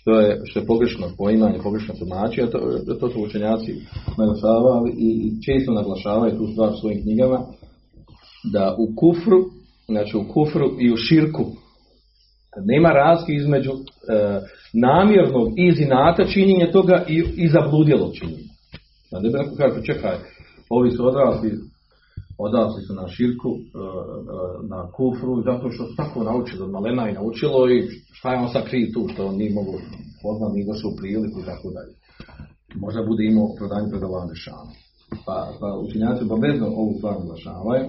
što 0.00 0.20
je, 0.20 0.40
što 0.44 0.60
je 0.60 0.66
pogrešno 0.66 1.06
poimanje, 1.18 1.58
pogrešno 1.62 1.94
tumačenje, 1.98 2.50
to, 2.50 2.58
to 3.00 3.10
su 3.10 3.22
učenjaci 3.22 3.74
naglašavali 4.18 4.90
i 4.98 5.32
često 5.44 5.72
naglašavaju 5.72 6.38
tu 6.38 6.46
stvar 6.52 6.70
u 6.72 6.76
svojim 6.76 7.02
knjigama, 7.02 7.40
da 8.52 8.76
u 8.78 8.94
kufru, 8.96 9.44
znači 9.88 10.16
u 10.16 10.24
kufru 10.32 10.70
i 10.80 10.92
u 10.92 10.96
širku, 10.96 11.44
nema 12.56 12.88
razlike 12.88 13.32
između 13.32 13.70
e, 13.70 13.76
namjernog 14.72 15.48
i 15.56 15.72
zinata 15.72 16.24
činjenja 16.24 16.72
toga 16.72 17.04
i, 17.08 17.24
i 17.36 17.48
zabludjelog 17.48 18.12
činjenja. 18.14 18.50
Da 19.10 19.20
ne 19.20 19.28
bi 19.30 19.38
neko 19.38 19.56
kaže, 19.56 19.82
čekaj, 19.82 20.16
ovi 20.68 20.90
su 20.90 21.06
odrasli, 21.06 21.50
odrasli 22.38 22.82
su 22.82 22.94
na 22.94 23.08
širku, 23.08 23.50
e, 23.50 23.58
e, 23.58 24.68
na 24.68 24.90
kufru, 24.96 25.42
zato 25.42 25.70
što 25.70 25.86
su 25.86 25.96
tako 25.96 26.24
naučili 26.24 26.62
od 26.62 26.70
malena 26.70 27.10
i 27.10 27.12
naučilo 27.12 27.70
i 27.70 27.88
šta 28.12 28.32
je 28.32 28.38
on 28.38 28.48
sad 28.48 28.64
kriv 28.68 28.86
tu, 28.94 29.08
što 29.12 29.26
on 29.26 29.36
nije 29.36 29.54
mogu 29.54 29.74
poznat, 30.22 30.52
nije 30.52 30.66
došao 30.66 30.90
u 30.90 30.96
priliku 31.00 31.40
i 31.40 31.48
tako 31.50 31.68
dalje. 31.76 31.94
Možda 32.84 33.08
bude 33.10 33.22
imao 33.24 33.54
prodanje 33.58 33.90
pred 33.90 34.02
Allah 34.02 34.24
Žešanu. 34.32 34.72
Pa, 35.26 35.36
pa 35.60 35.68
učenjaci 35.84 36.24
obavezno 36.24 36.66
ovu 36.82 36.92
stvar 36.98 37.14
naglašavaju, 37.20 37.84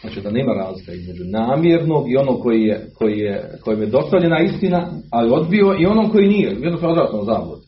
znači 0.00 0.20
da 0.20 0.30
nema 0.30 0.52
razlika 0.52 0.92
između 0.92 1.24
namjernog 1.24 2.10
i 2.10 2.16
onog 2.16 2.42
koji 2.42 2.62
je, 2.62 2.86
koji 2.98 3.18
je, 3.18 3.58
kojem 3.64 3.80
je 3.80 3.86
dostavljena 3.86 4.40
istina, 4.40 4.92
ali 5.12 5.32
odbio 5.32 5.76
i 5.78 5.86
onom 5.86 6.10
koji 6.10 6.28
nije, 6.28 6.50
jednostavno 6.50 6.92
odrasno 6.92 7.24
zablud. 7.24 7.60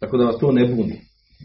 Tako 0.00 0.16
da 0.16 0.24
vas 0.24 0.38
to 0.38 0.52
ne 0.52 0.64
buni. 0.68 0.96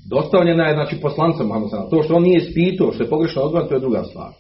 Dostavljena 0.10 0.68
je 0.68 0.74
znači 0.74 0.96
poslancem 1.02 1.48
Muhammed. 1.48 1.90
To 1.90 2.04
što 2.04 2.16
on 2.16 2.24
nije 2.24 2.38
ispitao, 2.38 2.92
što 2.92 3.04
je 3.04 3.10
pogrešno 3.10 3.42
odgovoran, 3.42 3.70
to 3.70 3.76
je 3.76 3.80
druga 3.80 4.04
stvar. 4.04 4.32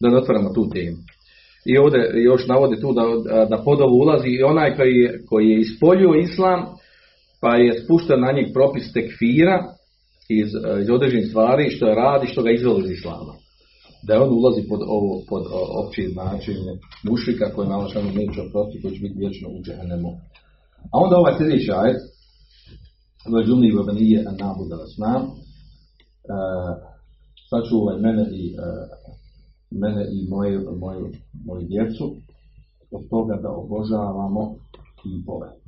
Da 0.00 0.08
ne 0.08 0.16
otvaramo 0.16 0.52
tu 0.54 0.68
temu. 0.74 0.96
I 1.66 1.78
ovdje 1.78 2.00
još 2.24 2.46
navodi 2.46 2.80
tu 2.80 2.92
da, 2.92 3.02
da 3.50 3.62
pod 3.64 3.80
ovo 3.80 3.94
ulazi 4.04 4.28
i 4.28 4.42
onaj 4.42 4.76
koji 4.76 4.94
je, 4.94 5.20
koji 5.28 5.46
je 5.48 5.60
ispoljio 5.60 6.14
islam, 6.14 6.60
pa 7.40 7.56
je 7.56 7.80
spušten 7.84 8.20
na 8.20 8.32
njeg 8.32 8.46
propis 8.52 8.92
tekfira 8.92 9.64
iz, 10.28 10.48
iz 10.82 10.90
određenih 10.90 11.26
stvari 11.28 11.70
što 11.70 11.88
je 11.88 11.94
radi, 11.94 12.26
što 12.26 12.42
ga 12.42 12.50
izvelo 12.50 12.78
iz 12.78 12.90
islama. 12.90 13.32
Da 14.06 14.22
on 14.22 14.30
ulazi 14.38 14.62
pod 14.68 14.80
ovo, 14.96 15.12
pod 15.28 15.44
opće 15.82 16.02
značenje 16.14 16.72
mušika 17.08 17.54
koji 17.54 17.68
malo 17.68 17.88
što 17.88 18.02
neće 18.02 18.40
oprosti, 18.46 18.82
koji 18.82 18.94
će 18.94 19.00
biti 19.00 19.18
vječno 19.18 19.48
u 19.48 19.62
džehennemu. 19.62 20.10
A 20.92 20.94
onda 21.04 21.16
ovaj 21.16 21.34
sljedeći 21.38 21.70
ajet, 21.82 22.00
Vađumni 23.32 23.72
vabanije 23.72 24.24
an 24.28 24.36
nabuda 24.40 24.76
asnam, 24.82 25.22
sačuvaj 27.50 27.98
mene 28.00 28.28
i 28.32 28.52
e, 28.52 28.56
mene 29.70 30.06
i 30.12 30.28
moje, 30.28 30.58
moju, 30.58 31.12
moju 31.46 31.66
djecu 31.68 32.16
od 32.90 33.08
toga 33.10 33.36
da 33.42 33.50
obožavamo 33.50 34.54
kipove. 35.02 35.48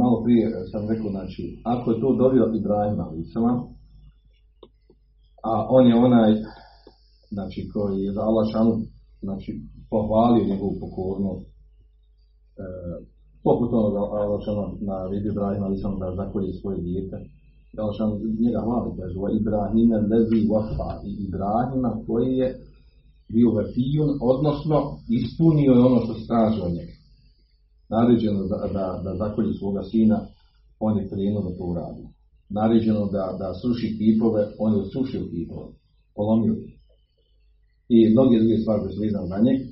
Malo 0.00 0.16
prije 0.24 0.44
sam 0.70 0.82
rekao, 0.90 1.10
znači, 1.10 1.42
ako 1.64 1.90
je 1.90 2.00
to 2.00 2.08
dobio 2.22 2.52
Ibrahim 2.60 3.00
Alisama, 3.00 3.52
a 5.50 5.52
on 5.76 5.86
je 5.86 5.94
onaj, 6.06 6.30
znači, 7.30 7.60
koji 7.72 7.96
je 8.04 8.12
za 8.12 8.22
Allah 8.28 8.46
šanu, 8.52 8.72
znači, 9.26 9.50
pohvalio 9.90 10.48
njegovu 10.50 10.74
pokornost, 10.80 11.46
e, 11.46 11.52
poput 13.46 13.68
onoga 13.72 14.00
Allah 14.24 14.40
šanu 14.46 14.62
na 14.90 14.96
vidi 15.10 15.28
Ibrahim 15.28 15.62
Alisama 15.62 15.96
da 16.02 16.18
zakolje 16.20 16.52
svoje 16.60 16.78
dijete, 16.86 17.16
Allah 17.80 17.94
šanu 17.98 18.14
njega 18.44 18.60
hvali, 18.66 18.90
kaže, 18.98 19.14
"Wa 19.24 19.30
Ibrahime 19.40 19.96
lezi 20.12 20.38
wafa, 20.52 20.90
i 21.08 21.10
Ibrahima 21.26 21.90
koji 22.06 22.30
je 22.40 22.48
bio 23.34 23.48
vefijun, 23.58 24.10
odnosno 24.32 24.76
ispunio 25.18 25.72
je 25.72 25.86
ono 25.88 25.98
što 26.04 26.12
se 26.14 26.24
njega 26.76 26.97
naređeno 27.88 28.40
da, 28.52 28.58
da, 28.76 29.00
da 29.04 29.16
zakolji 29.16 29.52
svoga 29.54 29.82
sina, 29.82 30.18
on 30.80 30.98
je 30.98 31.08
krenuo 31.08 31.42
da 31.42 31.56
to 31.56 31.64
uradi. 31.64 32.04
Naređeno 32.50 33.02
da, 33.14 33.24
da 33.40 33.54
sruši 33.60 33.88
kipove, 33.98 34.42
on 34.58 34.70
je 34.76 34.90
srušio 34.92 35.22
kipove, 35.32 35.68
polomio 36.16 36.54
ih. 36.66 36.74
I 37.88 37.98
mnoge 38.14 38.38
druge 38.38 38.56
stvari 38.62 38.80
koje 38.80 38.92
su 38.92 39.00
vezane 39.00 39.26
za 39.32 39.38
njeg. 39.46 39.58
E, 39.60 39.66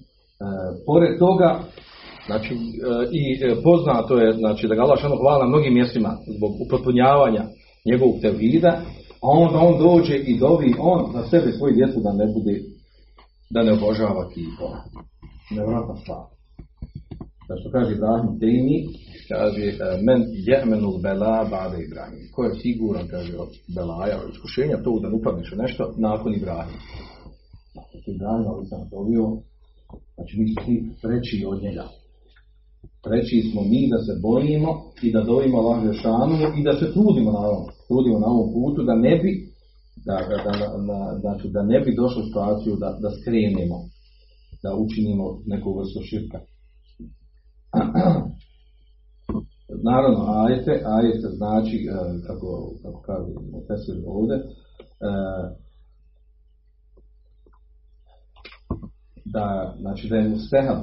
pored 0.87 1.19
toga, 1.19 1.51
znači, 2.27 2.53
e, 2.55 2.59
i 3.19 3.23
e, 3.47 3.63
poznato 3.67 4.15
je, 4.23 4.29
znači, 4.43 4.69
da 4.69 4.75
ga 4.75 4.83
Allah 4.83 4.99
šano 5.01 5.17
hvala 5.23 5.45
na 5.45 5.49
mnogim 5.53 5.75
mjestima 5.75 6.11
zbog 6.37 6.53
upotpunjavanja 6.65 7.45
njegovog 7.91 8.17
tevhida, 8.23 8.73
a 9.25 9.27
onda 9.45 9.59
on 9.59 9.75
dođe 9.87 10.17
i 10.17 10.39
dovi 10.39 10.75
on 10.79 11.01
za 11.15 11.23
sebe 11.31 11.53
svoju 11.53 11.75
djecu 11.75 11.99
da 12.07 12.13
ne 12.13 12.27
bude, 12.35 12.55
da 13.55 13.63
ne 13.63 13.73
obožava 13.73 14.23
kipove. 14.35 14.79
Nevratna 15.57 15.97
stvar 15.97 16.36
da 17.49 17.55
što 17.61 17.71
kaže 17.75 17.91
Ibrahim 17.93 18.33
Tejmi, 18.41 18.79
kaže 19.33 19.67
e, 19.71 19.75
men 20.07 20.21
jemenul 20.49 20.97
bela 21.05 21.37
bade 21.53 21.79
Ibrahim. 21.89 22.23
Ko 22.35 22.41
je 22.45 22.59
siguran, 22.63 23.07
kaže, 23.15 23.33
od 23.45 23.53
belaja, 23.77 24.17
od 24.23 24.31
iskušenja, 24.35 24.77
to 24.85 24.91
da 25.03 25.09
ne 25.09 25.17
upadneš 25.21 25.49
nešto, 25.63 25.83
nakon 26.09 26.31
Ibrahim. 26.35 26.79
Znači, 27.73 28.11
Ibrahim, 28.17 28.47
ali 28.53 28.67
sam 28.71 28.81
dobio, 28.97 29.25
znači 30.15 30.33
mi 30.39 30.45
smo 30.49 30.59
svi 30.65 30.77
preći 31.03 31.37
od 31.53 31.59
njega. 31.65 31.87
Preći 33.07 33.37
smo 33.51 33.61
mi 33.73 33.81
da 33.93 33.99
se 34.07 34.15
bojimo 34.29 34.71
i 35.07 35.09
da 35.15 35.21
dovimo 35.31 35.57
Allah 35.59 35.79
Žešanu 35.89 36.37
i 36.59 36.61
da 36.69 36.73
se 36.81 36.87
trudimo 36.95 37.31
na 37.37 37.43
ovom, 37.49 37.65
trudimo 37.89 38.19
na 38.25 38.29
ovom 38.35 38.49
putu, 38.55 38.81
da 38.91 38.95
ne 39.07 39.15
bi, 39.23 39.33
da, 40.09 40.17
da, 40.31 40.37
da, 40.47 40.53
da, 40.89 40.99
znači, 41.25 41.45
da 41.55 41.63
ne 41.73 41.79
bi 41.85 41.99
došlo 42.01 42.19
u 42.23 42.27
situaciju 42.29 42.73
da, 42.83 42.89
da 43.03 43.11
skrenemo, 43.19 43.79
da 44.63 44.71
učinimo 44.85 45.25
neku 45.53 45.69
vrstu 45.79 46.01
širka. 46.11 46.39
Naravno, 49.89 50.25
ajete, 50.45 50.83
ajete 50.87 51.29
znači, 51.37 51.77
e, 51.91 51.93
kako, 52.27 52.71
kako 52.83 53.01
kaže 53.03 53.31
Fesir 53.67 53.97
ovdje, 54.07 54.37
e, 54.37 54.43
da, 59.25 59.75
znači 59.81 60.09
da 60.09 60.17
je 60.17 60.29
mustehab. 60.29 60.81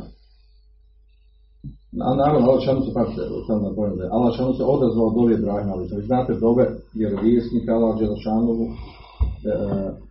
A 2.08 2.10
naravno, 2.16 2.48
Allah 2.48 2.64
šanu 2.66 2.82
se, 2.86 2.92
pazite, 2.94 3.22
sam 3.48 3.64
na 3.64 3.72
pojem 3.76 3.96
da 3.98 4.04
je, 4.04 4.10
Allah 4.18 4.32
šanu 4.38 4.54
se 4.54 4.64
odazvao 4.76 5.08
od 5.08 5.18
ove 5.18 5.34
Ibrahima, 5.34 5.74
ali 5.74 5.90
vi 5.96 6.10
znate 6.10 6.34
dobe 6.46 6.66
vjerovjesnika, 7.00 7.70
Allah 7.78 7.94
Đelešanu 8.00 8.54
e, 8.64 8.68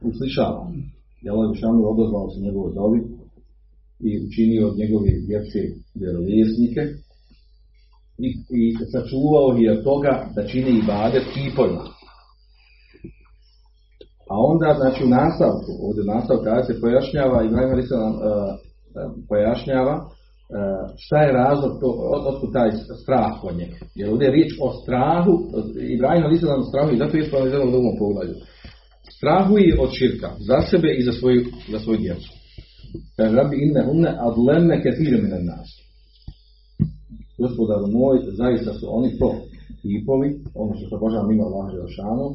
uslišava. 0.09 0.63
I 1.21 1.25
Đelešanu 1.25 1.81
odazvao 1.93 2.31
se 2.31 2.45
njegovoj 2.47 2.73
dobi 2.81 3.22
i 4.09 4.11
učinio 4.27 4.69
od 4.69 4.77
njegove 4.81 5.11
djece 5.29 5.61
vjerovjesnike 6.01 6.83
i, 8.27 8.29
i 8.61 8.65
sačuvao 8.93 9.49
je 9.63 9.73
od 9.73 9.85
toga 9.85 10.13
da 10.35 10.47
čine 10.51 10.71
i 10.71 10.87
bade 10.87 11.21
kipovima. 11.35 11.85
A 14.33 14.35
onda, 14.51 14.69
znači 14.81 15.05
u 15.05 15.15
nastavku, 15.21 15.71
ovdje 15.87 16.01
u 16.03 16.13
nastavku 16.15 16.45
kada 16.45 16.63
se 16.65 16.81
pojašnjava, 16.81 17.45
Ibrahim 17.45 17.83
se 17.89 17.95
nam 18.03 18.15
uh, 18.15 18.23
pojašnjava 19.29 19.95
uh, 19.97 20.09
šta 21.03 21.19
je 21.23 21.33
razlog, 21.43 21.73
to, 21.81 21.89
od, 22.15 22.23
otkud 22.31 22.51
taj 22.53 22.71
strah 23.03 23.33
kod 23.43 23.55
njega. 23.61 23.79
Jer 23.99 24.11
ovdje 24.11 24.27
je 24.27 24.37
riječ 24.37 24.53
o 24.67 24.69
strahu, 24.81 25.33
Ibrahim 25.97 26.25
o 26.61 26.69
strahu 26.71 26.89
i 26.93 27.01
zato 27.03 27.17
je 27.17 27.23
izgledamo 27.25 27.71
u 27.71 27.75
drugom 27.75 27.95
pogledu. 27.99 28.35
Strahuje 29.17 29.71
od 29.83 29.91
širka, 29.99 30.29
za 30.49 30.59
sebe 30.71 30.91
i 30.99 31.03
za 31.03 31.13
svoju, 31.13 31.41
za 31.73 31.79
svoju 31.79 31.99
djecu. 31.99 32.42
Kaže, 33.17 33.37
rabi 33.37 33.57
inne 33.65 33.83
hunne 33.87 34.11
adlemme 34.29 34.83
kefire 34.83 35.19
mine 35.23 35.39
nas. 35.51 35.69
Gospodaru 37.39 37.87
moj, 37.87 38.17
zaista 38.41 38.71
su 38.75 38.85
oni 38.99 39.19
to 39.19 39.29
tipovi, 39.83 40.29
ono 40.55 40.73
što 40.77 40.85
se 40.89 40.97
Boža 41.05 41.21
mimo 41.23 41.45
Allah 41.45 41.67
Želšanu, 41.77 42.27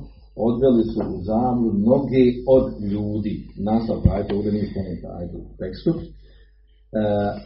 odveli 0.48 0.84
su 0.92 1.00
u 1.16 1.20
zamlju 1.32 1.70
mnoge 1.74 2.24
od 2.56 2.66
ljudi. 2.92 3.34
Nastav 3.70 3.98
ajde, 4.16 4.36
ovdje 4.36 4.52
nije 4.52 4.68
spomenuta 4.72 5.08
ajde 5.20 5.36
u 5.38 5.46
tekstu. 5.62 5.92
E, 6.00 6.02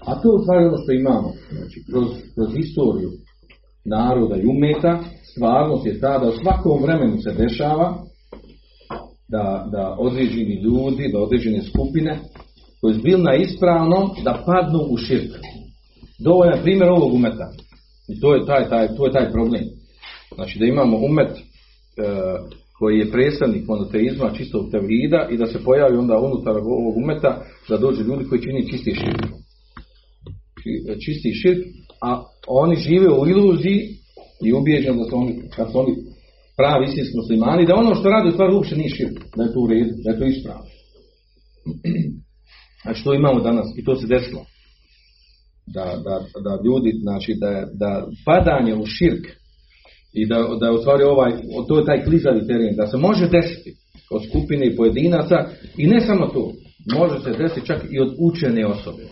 a 0.10 0.12
to 0.20 0.25
je 0.30 0.36
u 0.36 0.44
stvari 0.44 0.65
ono 0.65 0.77
što 0.84 0.91
imamo. 0.91 1.30
Znači, 1.58 1.77
kroz, 1.88 2.08
kroz 2.34 2.50
historiju 2.60 3.12
naroda 3.86 4.36
i 4.38 4.48
umeta, 4.53 4.94
stvarnost 5.32 5.86
je 5.86 6.00
ta 6.00 6.13
da 6.20 6.27
u 6.30 6.39
svakom 6.41 6.84
vremenu 6.84 7.18
se 7.22 7.32
dešava 7.44 7.88
da, 9.27 9.46
da 9.72 9.96
određeni 10.00 10.56
ljudi, 10.65 11.12
da 11.13 11.20
određene 11.20 11.62
skupine 11.62 12.20
koji 12.82 12.94
su 12.94 13.02
bili 13.02 13.24
na 13.24 13.36
ispravnom, 13.36 14.10
da 14.24 14.44
padnu 14.46 14.80
u 14.90 14.98
širk. 14.98 15.32
Dovoljan 16.20 16.62
primjer 16.64 16.90
ovog 16.90 17.14
umeta. 17.14 17.48
I 18.10 18.20
to 18.20 18.36
je 18.36 18.46
taj, 18.46 18.70
taj, 18.70 18.96
to 18.96 19.06
je 19.06 19.12
taj 19.12 19.32
problem. 19.32 19.64
Znači 20.36 20.60
da 20.60 20.66
imamo 20.66 20.98
umet 20.98 21.32
e, 21.32 21.42
koji 22.80 22.98
je 23.00 23.12
predstavnik 23.12 23.68
monoteizma, 23.68 24.34
čistog 24.38 24.72
tevhida 24.72 25.28
i 25.32 25.38
da 25.38 25.46
se 25.46 25.64
pojavi 25.64 25.98
onda 25.98 26.18
unutar 26.18 26.56
ovog 26.58 26.98
umeta 26.98 27.42
da 27.70 27.78
dođu 27.78 28.04
ljudi 28.04 28.26
koji 28.30 28.42
čini 28.42 28.70
čisti 28.72 28.94
širk. 28.96 29.24
Čisti 31.06 31.34
širk, 31.34 31.66
a 32.02 32.24
oni 32.48 32.76
žive 32.76 33.10
u 33.10 33.28
iluziji 33.28 33.80
i 34.46 34.54
ubijeđeni 34.54 34.98
da 34.98 35.10
su 35.10 35.18
oni, 35.18 35.42
kad 35.56 35.72
su 35.72 35.80
oni 35.80 35.96
pravi 36.58 36.86
istinski 36.86 37.18
muslimani, 37.18 37.66
da 37.66 37.76
ono 37.76 37.96
što 37.96 38.10
radi 38.10 38.30
u 38.30 38.32
stvari 38.32 38.54
uopće 38.54 38.76
nije 38.76 38.90
širk, 38.90 39.18
da 39.36 39.44
je 39.44 39.54
to 39.54 39.60
u 39.60 39.68
redu, 39.68 39.94
da 40.04 40.12
je 40.12 40.20
to 40.20 40.26
ispravno. 40.26 40.66
Znači 42.82 43.04
to 43.04 43.14
imamo 43.14 43.40
danas 43.40 43.68
i 43.78 43.84
to 43.84 43.96
se 43.96 44.08
desilo. 44.08 44.46
Da, 45.68 45.86
da, 46.06 46.16
da 46.46 46.64
ljudi, 46.66 46.92
znači 47.02 47.36
da, 47.40 47.68
da 47.74 48.08
padanje 48.26 48.76
u 48.76 48.86
širk 48.86 49.26
i 50.14 50.28
da, 50.28 50.36
da 50.60 50.66
je 50.66 50.72
u 50.72 50.78
stvari 50.78 51.04
ovaj, 51.04 51.32
to 51.68 51.80
je 51.80 51.86
taj 51.86 52.04
klizavi 52.04 52.48
teren, 52.48 52.76
da 52.76 52.88
se 52.88 52.98
može 52.98 53.28
desiti 53.28 53.74
od 54.12 54.22
skupine 54.30 54.68
i 54.68 54.76
pojedinaca 54.76 55.36
i 55.78 55.88
ne 55.88 56.02
samo 56.02 56.28
to, 56.28 56.52
može 56.98 57.20
se 57.24 57.44
desiti 57.44 57.68
čak 57.68 57.82
i 57.92 58.00
od 58.00 58.16
učene 58.20 58.66
osobe. 58.66 59.04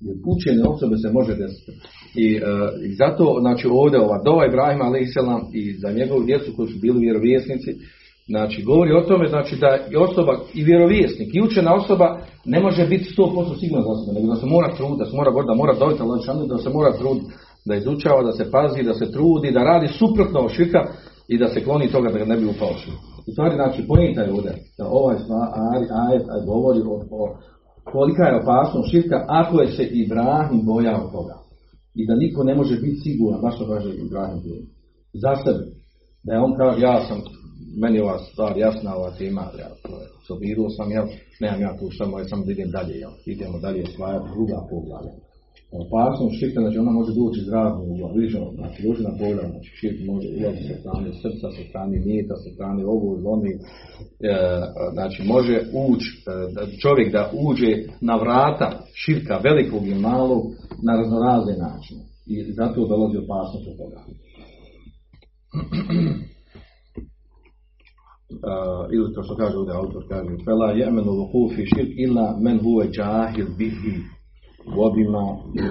I 0.00 0.10
od 0.10 0.18
učene 0.26 0.62
osobe 0.68 0.96
se 0.96 1.12
može 1.12 1.34
desiti. 1.34 1.72
I, 2.14 2.26
e, 2.36 2.40
i 2.88 2.94
zato, 2.94 3.36
znači 3.40 3.66
ovdje 3.70 4.00
ova 4.00 4.22
dova 4.24 4.46
Ibrahima 4.46 4.84
a.s. 4.84 5.14
i 5.52 5.72
za 5.72 5.92
njegovu 5.92 6.24
djecu 6.24 6.52
koji 6.56 6.68
su 6.72 6.78
bili 6.78 7.00
vjerovjesnici, 7.00 7.70
Znači, 8.28 8.62
govori 8.62 8.92
o 8.92 9.06
tome 9.08 9.28
znači, 9.28 9.56
da 9.56 9.70
i 9.92 9.96
osoba, 9.96 10.32
i 10.54 10.64
vjerovjesnik, 10.64 11.34
i 11.34 11.42
učena 11.42 11.74
osoba 11.74 12.18
ne 12.44 12.60
može 12.60 12.86
biti 12.86 13.14
100% 13.18 13.60
sigurna 13.60 13.84
za 13.88 13.94
sebe, 14.00 14.20
nego 14.20 14.34
da 14.34 14.40
se 14.40 14.46
mora 14.46 14.68
truditi, 14.76 14.98
da 14.98 15.06
se 15.10 15.16
mora 15.16 15.30
da 15.50 15.54
mora 15.54 15.74
dobiti 15.82 16.02
da 16.54 16.58
se 16.58 16.70
mora 16.70 16.92
truditi, 16.98 17.26
da 17.68 17.74
izučava, 17.74 18.22
da 18.22 18.32
se 18.32 18.50
pazi, 18.50 18.82
da 18.82 18.94
se 18.94 19.12
trudi, 19.14 19.50
da 19.56 19.68
radi 19.72 19.88
suprotno 20.00 20.38
od 20.40 20.50
širka 20.56 20.80
i 21.28 21.38
da 21.38 21.48
se 21.48 21.64
kloni 21.64 21.88
toga 21.94 22.08
da 22.12 22.18
ga 22.18 22.24
ne 22.24 22.36
bi 22.36 22.46
upao 22.46 22.74
U 23.28 23.30
stvari, 23.32 23.54
znači, 23.54 23.86
pojenta 23.88 24.20
je 24.22 24.32
ovdje 24.32 24.52
da 24.78 24.84
ovaj 24.98 25.16
ajet 26.06 26.24
govori 26.46 26.80
o, 26.80 26.94
o 27.20 27.22
kolika 27.92 28.22
je 28.24 28.40
opasnost 28.42 28.90
širka 28.90 29.24
ako 29.28 29.60
je 29.60 29.68
se 29.76 29.84
Ibrahim 29.84 30.60
bojao 30.64 31.10
toga. 31.16 31.36
I 31.94 32.06
da 32.06 32.14
niko 32.14 32.44
ne 32.44 32.54
može 32.54 32.74
biti 32.80 33.00
siguran, 33.04 33.40
baš 33.40 33.58
to 33.58 33.64
kaže 33.72 33.90
Ibrahim 33.94 34.40
za 35.22 35.32
sebe. 35.44 35.64
Da 36.24 36.32
je 36.32 36.40
on 36.40 36.52
kao, 36.56 36.70
ja 36.86 36.96
sam 37.08 37.18
meni 37.76 38.00
ova 38.00 38.18
stvar 38.18 38.58
jasna, 38.58 38.96
ova 38.96 39.10
tema, 39.10 39.42
ja, 39.58 39.70
sobiruo 40.26 40.70
sam, 40.70 40.90
ja, 40.92 41.06
nemam 41.40 41.60
ja 41.60 41.76
tu 41.78 41.86
samo 41.98 42.44
da 42.44 42.52
idem 42.52 42.70
dalje, 42.70 42.98
ja, 42.98 43.10
idemo 43.26 43.58
dalje 43.58 43.82
osvajati 43.82 44.28
druga 44.34 44.58
poglavlja. 44.70 45.12
Opasnost 45.72 46.38
širka, 46.40 46.60
znači 46.60 46.78
ona 46.78 46.90
može 46.90 47.12
doći 47.14 47.40
iz 47.40 47.48
raznog 47.48 47.90
ugla, 47.90 48.12
vidiš 48.14 48.32
znači 48.54 48.82
dođe 48.86 49.02
na 49.02 49.10
poglavlja, 49.10 49.50
znači 49.50 49.70
širk 49.78 49.98
može 50.10 50.28
ulazi 50.38 50.62
sa 50.68 50.74
strane 50.80 51.08
srca, 51.22 51.46
sa 51.56 51.62
strane 51.68 51.96
nijeta, 51.98 52.34
sa 52.44 52.50
strane 52.54 52.86
ovo, 52.94 53.06
oni, 53.34 53.52
e, 53.52 54.34
znači 54.92 55.22
može 55.34 55.56
ući, 55.88 56.08
e, 56.16 56.22
čovjek 56.82 57.12
da 57.12 57.30
uđe 57.46 57.72
na 58.00 58.16
vrata 58.16 58.68
širka 59.02 59.36
velikog 59.48 59.82
i 59.86 59.94
malog 59.94 60.42
na 60.86 60.92
raznorazne 60.96 61.54
načine. 61.66 62.02
I 62.26 62.52
zato 62.52 62.86
dolazi 62.86 63.16
opasnost 63.16 63.66
od 63.68 63.76
toga. 63.80 64.00
uh, 68.30 68.94
ili 68.94 69.12
to 69.14 69.22
što 69.22 69.36
kaže 69.36 69.56
ovdje 69.56 69.74
autor 69.74 70.02
kaže 70.08 70.34
fela 70.44 70.68
je'menu 70.80 71.12
vukufi 71.20 71.62
širk 71.72 71.92
illa 72.04 72.26
men 72.44 72.58
huve 72.64 72.84
džahil 72.96 73.48
bihi 73.58 73.94
vodima 74.76 75.24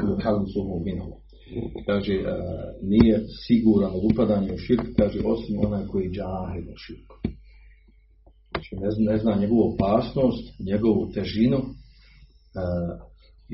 yuhallisuhu 0.09 0.75
minhu. 0.87 1.13
Kaže 1.87 2.15
uh, 2.19 2.27
nije 2.91 3.15
siguran 3.45 3.91
od 3.97 4.03
upadanja 4.11 4.53
u 4.53 4.57
širk 4.57 4.85
kaže 4.99 5.19
osim 5.33 5.55
onaj 5.65 5.85
koji 5.91 6.13
džahil 6.15 6.65
u 6.73 6.77
širku. 6.85 7.15
Znači 8.51 8.71
ne 9.09 9.17
zna, 9.17 9.35
njegovu 9.41 9.63
opasnost 9.73 10.45
njegovu 10.69 11.01
težinu 11.13 11.59
uh, 11.59 12.93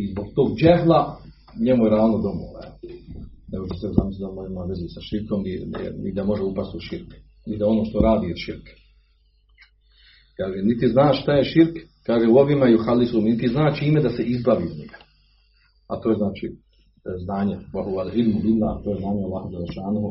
i 0.01 0.11
zbog 0.11 0.27
tog 0.35 0.47
džehla 0.59 1.01
njemu 1.65 1.83
je 1.85 1.89
ravno 1.89 2.17
domova 2.27 2.63
ne 3.51 3.57
može 3.59 3.75
se 3.79 3.87
da 3.87 4.41
ima 4.51 4.63
veze 4.69 4.87
sa 4.95 5.01
širkom 5.09 5.41
ni 6.03 6.11
da 6.13 6.23
može 6.23 6.43
upasti 6.43 6.77
u 6.77 6.85
širk 6.89 7.09
ni 7.47 7.57
da 7.57 7.67
ono 7.67 7.85
što 7.85 7.99
radi 7.99 8.27
je 8.27 8.35
širk 8.45 8.65
Kaže, 10.41 10.57
niti 10.63 10.87
zna 10.87 11.13
šta 11.13 11.31
je 11.33 11.43
širk, 11.43 11.75
kaže 12.05 12.27
u 12.27 12.37
ovima 12.37 12.65
i 12.69 12.75
u 12.75 12.83
halisu, 12.85 13.21
niti 13.21 13.47
zna 13.47 13.75
čime 13.75 14.01
da 14.01 14.09
se 14.09 14.23
izbavi 14.23 14.63
iz 14.65 14.77
njega. 14.79 14.97
A 15.91 15.99
to 16.01 16.09
je 16.09 16.15
znači 16.21 16.45
e, 16.47 16.53
znanje, 17.23 17.55
Bohu 17.73 17.97
al 18.01 18.09
ilmu 18.19 18.39
billah, 18.43 18.75
to 18.83 18.89
je 18.91 18.97
znanje 19.01 19.21
Allah 19.23 19.43
Đelešanu, 19.51 20.01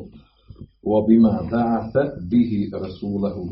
u 0.88 0.90
obima 1.00 1.32
da'ate 1.52 2.02
bihi 2.30 2.60
rasulahu 2.82 3.42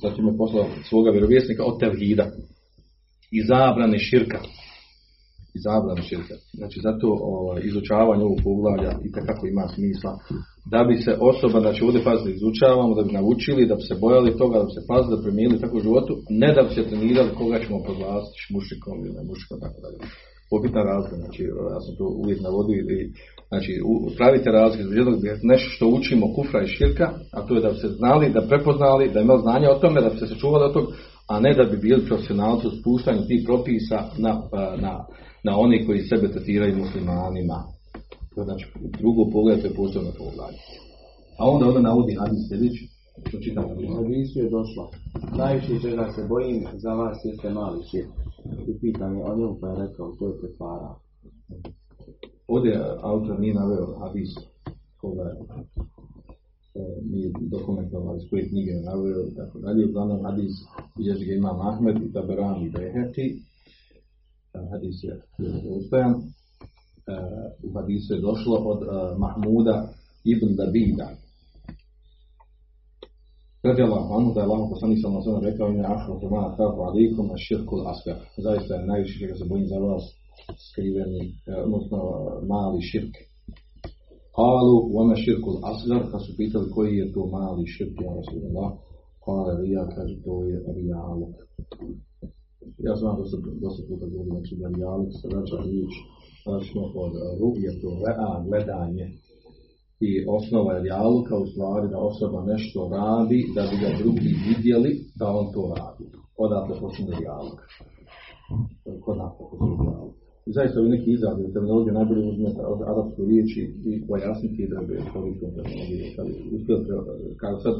Sad 0.00 0.16
će 0.16 0.22
me 0.22 0.36
poslao 0.36 0.66
svoga 0.88 1.10
vjerovjesnika 1.10 1.62
od 1.64 1.80
tevhida 1.80 2.26
i 3.36 3.38
zabrane 3.50 3.98
širka. 3.98 4.40
I 5.56 5.58
zabrane 5.66 6.02
širka. 6.02 6.34
Znači 6.58 6.80
zato 6.86 7.06
o, 7.28 7.58
izučavanje 7.68 8.24
ovog 8.24 8.40
poglavlja 8.44 8.92
i 9.06 9.12
kako 9.12 9.46
ima 9.46 9.64
smisla 9.74 10.12
da 10.70 10.84
bi 10.84 10.96
se 11.04 11.12
osoba, 11.20 11.60
znači 11.60 11.84
ovdje 11.84 12.04
pazite, 12.04 12.30
izučavamo, 12.30 12.94
da 12.94 13.02
bi 13.02 13.12
naučili, 13.12 13.66
da 13.70 13.74
bi 13.74 13.82
se 13.88 13.94
bojali 14.04 14.36
toga, 14.40 14.58
da 14.58 14.64
bi 14.64 14.72
se 14.78 14.82
pazili, 14.90 15.16
da 15.16 15.22
promijenili 15.22 15.60
tako 15.60 15.76
u 15.76 15.84
životu, 15.86 16.12
ne 16.42 16.48
da 16.56 16.62
bi 16.62 16.74
se 16.74 16.88
trenirali 16.90 17.36
koga 17.38 17.56
ćemo 17.64 17.78
proglasiti 17.86 18.38
mušikom 18.54 18.96
ili 19.04 19.14
ne 19.18 19.22
mušikom, 19.30 19.56
tako 19.64 19.78
dalje. 19.84 19.98
Popitna 20.52 20.82
razlika, 20.90 21.16
znači 21.22 21.40
ja 21.74 21.80
sam 21.84 21.92
to 21.98 22.06
uvijek 22.22 22.40
navodio 22.46 22.76
ili 22.82 22.98
znači 23.50 23.72
pravite 24.18 24.48
razliku 24.50 24.82
između 24.82 25.10
nešto 25.52 25.68
što 25.74 25.84
učimo 25.98 26.34
kufra 26.36 26.60
i 26.62 26.72
širka, 26.76 27.06
a 27.36 27.38
to 27.46 27.54
je 27.54 27.60
da 27.64 27.70
bi 27.74 27.78
se 27.84 27.88
znali, 27.98 28.34
da 28.36 28.48
prepoznali, 28.50 29.12
da 29.14 29.20
imali 29.20 29.44
znanje 29.46 29.66
o 29.68 29.80
tome, 29.82 30.00
da 30.00 30.08
bi 30.08 30.18
se 30.18 30.26
sačuvali 30.26 30.64
od 30.64 30.74
tog, 30.76 30.86
a 31.32 31.40
ne 31.40 31.54
da 31.58 31.64
bi 31.70 31.76
bili 31.76 32.06
profesionalci 32.06 32.66
u 32.66 32.76
spuštanju 32.78 33.22
tih 33.28 33.40
propisa 33.46 33.98
na, 34.24 34.32
na, 34.84 34.92
na 35.46 35.52
oni 35.64 35.86
koji 35.86 36.00
sebe 36.00 36.26
tretiraju 36.32 36.76
muslimanima. 36.76 37.58
To 38.34 38.44
znači 38.44 38.66
drugo 38.98 39.30
pogled, 39.32 39.60
to 39.60 39.66
je 39.66 39.74
posebno 39.74 40.10
poglavlje. 40.18 40.58
A 41.38 41.50
onda 41.50 41.66
onda 41.66 41.80
navodi 41.80 42.14
hadis 42.14 42.48
sljedeći, 42.48 42.88
što 43.28 43.38
čitam 43.38 43.64
U 43.64 43.94
hadisu 43.94 44.38
je 44.38 44.50
došlo. 44.50 44.90
Najviše 45.36 45.80
čega 45.82 46.12
se 46.14 46.26
bojim 46.28 46.66
za 46.74 46.92
vas 46.94 47.18
jeste 47.24 47.50
mali 47.50 47.84
šir. 47.90 48.06
I 48.68 48.78
pitan 48.80 49.16
je 49.16 49.24
o 49.24 49.36
njom 49.36 49.58
pa 49.60 49.68
je 49.68 49.86
rekao, 49.86 50.12
to 50.18 50.28
je 50.28 50.38
pretvara. 50.40 50.94
Ovdje 52.48 52.80
autor 53.02 53.40
nije 53.40 53.54
naveo 53.54 53.98
hadis 53.98 54.30
koga 54.96 55.22
je 55.22 55.36
nije 57.10 57.32
dokumentovao 57.40 58.16
iz 58.16 58.22
koje 58.30 58.48
knjige 58.48 58.72
naveo 58.72 59.28
i 59.28 59.34
tako 59.34 59.58
dalje. 59.58 59.86
Uglavnom 59.86 60.24
hadis 60.24 60.52
bilježi 60.96 61.24
ga 61.24 61.32
imam 61.34 61.60
Ahmed 61.60 61.96
i 62.02 62.12
Taberan 62.12 62.62
i 62.62 62.70
Beheti. 62.70 63.42
Hadis 64.70 65.04
je 65.04 65.22
uspojan 65.78 66.14
u 67.62 67.68
hadisu 67.74 68.14
je 68.14 68.20
došlo 68.20 68.56
od 68.56 68.80
uh, 68.82 69.18
Mahmuda 69.18 69.76
ibn 70.24 70.56
Dabida. 70.56 71.08
Radi 73.62 73.82
Allah, 73.82 74.04
anu 74.16 74.34
da 74.34 74.40
je 74.40 74.46
Allah 74.46 74.68
poslanik 74.70 74.98
sam 75.02 75.12
na 75.14 75.48
rekao 75.48 75.68
ime 75.68 75.84
ahra 75.94 76.20
tumana 76.20 76.56
kafu 76.56 76.80
alikum 76.88 77.26
na 77.26 77.36
širkul 77.36 77.80
asgar. 77.92 78.18
Zaista 78.46 78.74
je 78.74 78.86
najviše 78.86 79.18
čega 79.20 79.34
se 79.34 79.44
bojim 79.44 79.66
za 79.66 79.78
vas 79.78 80.04
skriveni, 80.66 81.24
odnosno 81.66 81.98
mali 82.52 82.80
širk. 82.90 83.14
Kalu, 84.36 84.76
vama 84.96 85.16
širkul 85.24 85.56
asgar, 85.72 86.02
pa 86.12 86.18
su 86.24 86.30
pitali 86.36 86.70
koji 86.74 86.92
je 86.96 87.12
to 87.14 87.22
mali 87.26 87.66
širk, 87.74 87.94
ja 88.04 88.10
Rasulullah. 88.20 88.70
Kale 89.24 89.52
rija, 89.62 89.82
kaže, 89.94 90.14
to 90.24 90.34
je 90.50 90.56
rijaluk. 90.76 91.34
ja 92.86 92.94
znam 93.00 93.14
da 93.18 93.24
se 93.30 93.36
dosta 93.64 93.82
puta 93.88 94.06
govorim, 94.12 94.32
znači 94.36 94.54
da 94.60 94.68
rijaluk 94.76 95.10
se 95.18 95.28
vraća 95.32 95.56
riječ, 95.68 95.92
znači 96.44 96.70
od 97.04 97.12
rubijetu, 97.40 97.88
a 98.26 98.28
gledanje. 98.48 99.06
I 100.08 100.10
osnova 100.36 100.70
je 100.74 100.82
rijaluka 100.82 101.34
u 101.42 101.46
stvari 101.50 101.86
da 101.94 101.98
osoba 102.10 102.40
nešto 102.52 102.78
radi, 102.98 103.40
da 103.56 103.62
bi 103.70 103.76
ga 103.82 103.90
drugi 104.00 104.30
vidjeli 104.48 104.90
da 105.18 105.26
on 105.38 105.46
to 105.54 105.62
radi. 105.78 106.04
Odatle 106.44 106.74
počinje 106.82 107.12
rijaluk. 107.20 107.58
Kod 109.04 109.16
nas 109.20 109.32
počinje 109.38 109.76
rijaluk. 109.84 110.14
I 110.48 110.50
zaista 110.56 110.80
ovi 110.80 110.90
neki 110.96 111.10
izrazi 111.12 111.52
terminologije 111.54 111.92
najbolje 111.98 112.22
uzmete 112.32 112.62
od 112.72 112.80
arapsku 112.90 113.20
riječi 113.30 113.60
i 113.90 113.92
pojasniti 114.08 114.70
da 114.72 114.78
bi 114.86 114.94
koristom 115.12 115.50
terminologiju. 115.56 116.04
Kad 116.16 116.26
uspjeli, 116.56 116.82
kao 117.42 117.54
sad, 117.64 117.74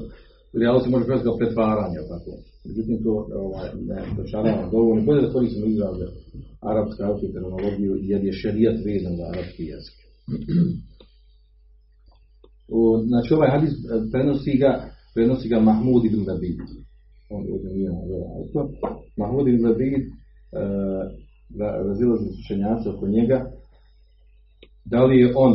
realno 0.62 0.80
se 0.80 0.88
može 0.90 1.04
prevesti 1.06 1.28
kao 1.28 1.40
pretvaranje, 1.40 2.00
tako. 2.12 2.30
Međutim, 2.64 3.02
to 3.04 3.28
ovaj, 3.34 3.68
ne 3.88 3.98
dočarava 4.16 4.70
dovoljno. 4.70 5.04
Bolje 5.04 5.22
da 5.22 5.32
koristimo 5.32 5.66
izraze 5.66 6.06
arapsku, 6.60 7.02
arapsku 7.02 7.26
terminologiju, 7.32 7.92
jer 8.10 8.24
je 8.24 8.32
šerijat 8.32 8.76
vezan 8.86 9.16
za 9.16 9.24
arapski 9.32 9.64
jezik. 9.64 9.96
U, 12.76 12.80
znači, 13.06 13.34
ovaj 13.34 13.50
hadis 13.50 13.72
e, 13.72 13.76
prenosi 14.12 14.52
ga, 14.62 14.90
prenosi 15.14 15.48
ga 15.48 15.60
Mahmud 15.60 16.04
ibn 16.04 16.24
Zabid. 16.24 16.58
On 17.30 17.40
ovdje 17.52 17.70
nije 17.74 17.90
na 17.90 17.96
Mahmud 19.16 19.48
ibn 19.48 19.62
Zabid, 19.68 20.02
uh, 20.02 20.12
razilazni 21.88 22.28
učenjaci 22.44 22.88
oko 22.88 23.06
njega, 23.08 23.50
da 24.84 25.04
li 25.04 25.18
je 25.20 25.32
on 25.36 25.54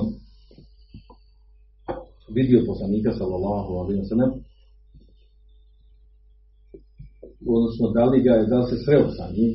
vidio 2.36 2.64
poslanika 2.68 3.12
sallallahu 3.14 3.74
alaihi 3.74 4.02
wa 4.02 4.10
sallam, 4.10 4.32
odnosno 7.56 7.86
da 7.98 8.04
li 8.12 8.20
ga 8.26 8.34
je, 8.38 8.50
da 8.52 8.58
li 8.60 8.66
se 8.70 8.78
sreo 8.86 9.08
sa 9.18 9.26
njim, 9.36 9.54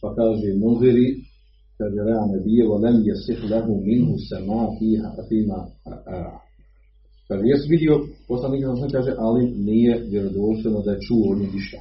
pa 0.00 0.08
kaže 0.18 0.48
Muziri, 0.62 1.08
kaže 1.78 1.98
Reane 2.08 2.38
bije, 2.44 2.62
volem 2.72 2.96
je 3.08 3.14
sih 3.24 3.38
lehu 3.50 3.74
minhu 3.88 4.14
sema 4.28 4.62
fiha, 4.78 5.10
fima 5.28 5.60
Kaže, 7.28 7.42
jesu 7.52 7.66
vidio, 7.74 7.94
poslanik 8.28 8.60
sam 8.80 8.90
kaže, 8.96 9.12
ali 9.26 9.42
nije 9.68 9.94
vjerodostojno 10.10 10.80
da 10.86 10.90
je 10.92 11.04
čuo 11.06 11.24
od 11.32 11.38
njih 11.40 11.52
išta. 11.60 11.80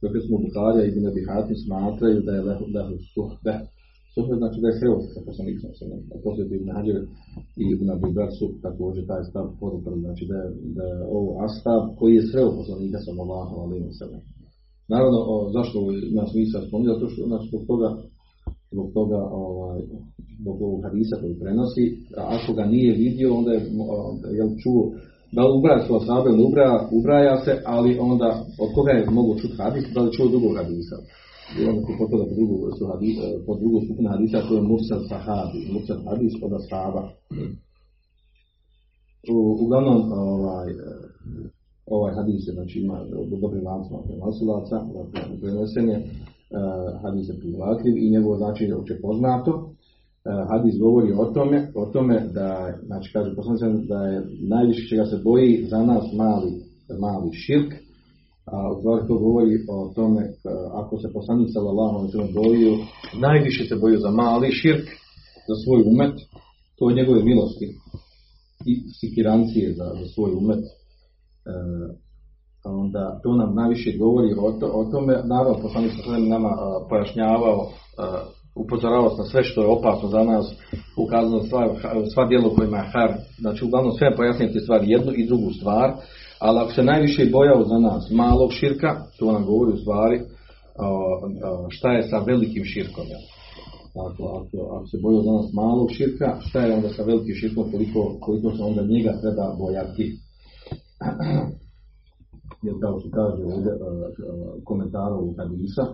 Dok 0.00 0.12
smo 0.26 0.36
Buharija 0.44 0.84
i 0.84 0.88
Ibn 0.88 1.06
Abi 1.06 1.22
Hatim 1.28 1.56
smatraju 1.64 2.18
da 2.26 2.32
je 2.32 2.42
lehu, 2.48 2.64
lehu 2.74 2.94
suhbe. 3.12 3.54
Znači 4.42 4.58
da 4.62 4.66
je 4.68 4.78
sreo 4.78 4.96
sa 5.14 5.20
poslanikom 5.28 5.70
njim. 5.90 6.02
A 6.12 6.16
poslije 6.24 6.44
Ibn 6.46 6.68
Hađer 6.76 6.96
i 7.62 7.64
Ibn 7.74 7.86
Abi 7.94 8.10
Bar 8.18 8.30
su 8.38 8.46
također 8.66 9.02
taj 9.10 9.22
stav 9.30 9.46
poduprli. 9.60 10.00
Znači 10.06 10.24
da 10.30 10.36
je, 10.42 10.48
da 10.76 10.84
je 10.90 10.98
ovo 11.16 11.30
astav 11.46 11.80
koji 11.98 12.12
je 12.14 12.26
sreo 12.30 12.56
poslanika 12.60 12.98
sa 13.04 13.10
Allahu 13.24 13.54
alaihi 13.64 13.86
wa 13.90 13.96
sallam. 14.00 14.22
Naravno, 14.92 15.18
zašto 15.56 15.76
nas 16.18 16.30
nisam 16.38 16.60
spominjali? 16.66 16.96
Zato 16.96 17.08
što 17.12 17.20
znači, 17.30 17.46
zbog 17.50 17.64
toga 17.72 17.88
zbog 18.72 18.88
toga 18.94 19.20
ovaj, 19.46 19.80
zbog 20.40 20.62
ovog 20.62 20.80
hadisa 20.86 21.16
koji 21.20 21.40
prenosi, 21.42 21.84
a 22.16 22.22
ako 22.36 22.52
ga 22.58 22.64
nije 22.64 22.92
vidio, 23.04 23.34
onda 23.34 23.50
je 23.52 23.60
jel, 24.38 24.48
čuo 24.62 24.82
da 25.32 25.40
li 25.46 25.58
ubraja 25.58 25.80
ili 26.32 26.44
ubraja, 26.48 26.88
ubraja 26.98 27.36
se, 27.44 27.52
ali 27.66 27.98
onda 27.98 28.28
od 28.64 28.68
koga 28.74 28.90
je 28.90 29.10
mogu 29.10 29.38
čuti 29.40 29.54
hadis, 29.58 29.84
da 29.94 30.00
li 30.02 30.12
čuo 30.16 30.28
drugog 30.28 30.56
hadisa. 30.56 30.96
I 31.56 31.60
onda 31.68 31.80
se 31.86 31.92
potpada 31.98 32.24
po 32.30 32.34
drugu, 32.38 32.56
su 32.78 32.84
hadis, 32.92 33.16
po 33.46 33.52
drugu 33.60 33.76
skupinu 33.84 34.08
hadisa, 34.14 34.46
to 34.48 34.54
je 34.56 34.62
Mursal 34.70 35.00
Sahabi, 35.10 35.60
Mursal 35.72 35.98
hadis 36.08 36.32
od 36.46 36.52
asaba. 36.60 37.02
U, 39.34 39.36
uglavnom, 39.64 40.12
ovaj, 40.12 40.68
ovaj 41.86 42.12
hadis 42.18 42.40
je, 42.48 42.52
znači 42.52 42.80
ima 42.80 42.96
dobri 43.42 43.60
lancima 43.60 43.98
prenosilaca, 44.06 44.76
dakle, 44.96 45.40
prenesen 45.40 45.86
je, 45.92 45.98
uh, 45.98 47.02
hadis 47.02 47.28
je 47.28 47.38
prihvatljiv 47.40 47.94
i 47.98 48.10
njegovo 48.10 48.36
značenje 48.36 48.70
je 48.70 48.76
opće 48.76 48.94
poznato. 49.02 49.52
Uh, 49.54 49.70
hadis 50.50 50.74
govori 50.78 51.12
o 51.12 51.24
tome, 51.24 51.58
o 51.74 51.86
tome 51.86 52.16
da, 52.36 52.78
znači 52.86 53.12
kaže 53.12 53.36
poslanik 53.36 53.88
da 53.88 54.00
je 54.06 54.18
najviše 54.54 54.88
čega 54.90 55.04
se 55.04 55.16
boji 55.24 55.66
za 55.70 55.80
nas 55.90 56.04
mali, 56.22 56.52
mali 57.00 57.32
širk, 57.32 57.72
a 58.52 58.72
u 58.72 58.78
stvari 58.78 59.08
to 59.08 59.14
govori 59.18 59.54
o 59.68 59.92
tome 59.94 60.22
ako 60.72 60.98
se 60.98 61.12
poslanik 61.12 61.48
sallallahu 61.52 61.96
alejhi 61.98 62.34
bojio, 62.34 62.72
najviše 63.20 63.64
se 63.64 63.76
bojio 63.76 63.98
za 63.98 64.10
mali 64.10 64.52
širk, 64.52 64.86
za 65.48 65.54
svoj 65.64 65.82
umet, 65.86 66.14
to 66.78 66.90
je 66.90 66.96
njegove 66.96 67.22
milosti. 67.24 67.66
I 68.66 68.72
sikirancije 69.00 69.74
za, 69.78 69.84
za 70.00 70.06
svoj 70.14 70.32
umet. 70.40 70.62
Uh, 70.64 72.08
onda 72.64 73.20
to 73.22 73.36
nam 73.36 73.54
najviše 73.54 73.98
govori 73.98 74.34
o, 74.38 74.52
to, 74.52 74.66
o 74.66 74.84
tome, 74.84 75.12
naravno 75.24 75.62
poslanik 75.62 75.92
sa 75.92 76.18
nama 76.18 76.48
a, 76.48 76.86
pojašnjavao, 76.88 77.68
a, 77.98 78.24
upozoravao 78.54 79.16
na 79.18 79.24
sve 79.24 79.44
što 79.44 79.62
je 79.62 79.68
opasno 79.68 80.08
za 80.08 80.22
nas, 80.24 80.46
ukazano 80.96 81.42
sva, 81.42 81.74
sva 82.14 82.26
djela 82.26 82.54
kojima 82.56 82.76
je 82.76 82.90
har, 82.92 83.12
znači 83.38 83.64
uglavnom 83.64 83.92
sve 83.92 84.16
pojasniti 84.16 84.60
stvari, 84.60 84.90
jednu 84.90 85.12
i 85.16 85.26
drugu 85.26 85.50
stvar, 85.52 85.92
ali 86.40 86.58
ako 86.58 86.72
se 86.72 86.82
najviše 86.82 87.30
bojao 87.32 87.64
za 87.64 87.78
nas 87.78 88.10
malog 88.10 88.52
širka, 88.52 89.02
to 89.18 89.32
nam 89.32 89.46
govori 89.46 89.72
u 89.72 89.76
stvari 89.76 90.20
šta 91.68 91.92
je 91.92 92.08
sa 92.10 92.18
velikim 92.18 92.64
širkom. 92.64 93.04
Dakle, 93.98 94.26
ako, 94.38 94.56
ako 94.76 94.86
se 94.86 94.98
bojao 95.02 95.22
za 95.22 95.32
nas 95.32 95.52
malog 95.52 95.88
širka, 95.96 96.28
šta 96.46 96.60
je 96.60 96.74
onda 96.74 96.88
sa 96.88 97.02
velikim 97.02 97.34
širkom, 97.34 97.64
koliko, 97.72 98.16
koliko 98.20 98.56
se 98.56 98.62
onda 98.62 98.82
njega 98.82 99.12
treba 99.22 99.56
bojati. 99.64 100.04
jer 102.64 102.74
kao 102.82 102.94
što 103.00 103.08
kaže 103.18 103.42
ovdje 103.54 103.72
komentaru 104.64 105.16
u 105.28 105.34
Hadisa, 105.38 105.84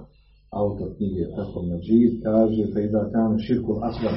autor 0.61 0.89
knjige 0.97 1.25
Fethul 1.35 1.65
Majid, 1.71 2.13
kaže 2.27 2.63
Fejda 2.73 3.03
kane 3.13 3.37
širkul 3.47 3.77
asvar 3.89 4.17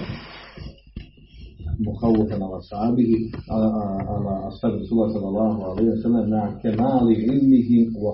muhawufan 1.85 2.41
ala 2.41 2.59
sahabihi 2.61 3.17
ala 3.49 4.33
ashabi 4.47 4.75
Rasulullah 4.81 5.11
sallallahu 5.15 5.59
alaihi 5.69 5.89
wa 5.89 6.01
sallam 6.03 6.25
na 6.29 6.41
kemali 6.61 7.15
ilmihim 7.31 7.85
wa. 8.03 8.13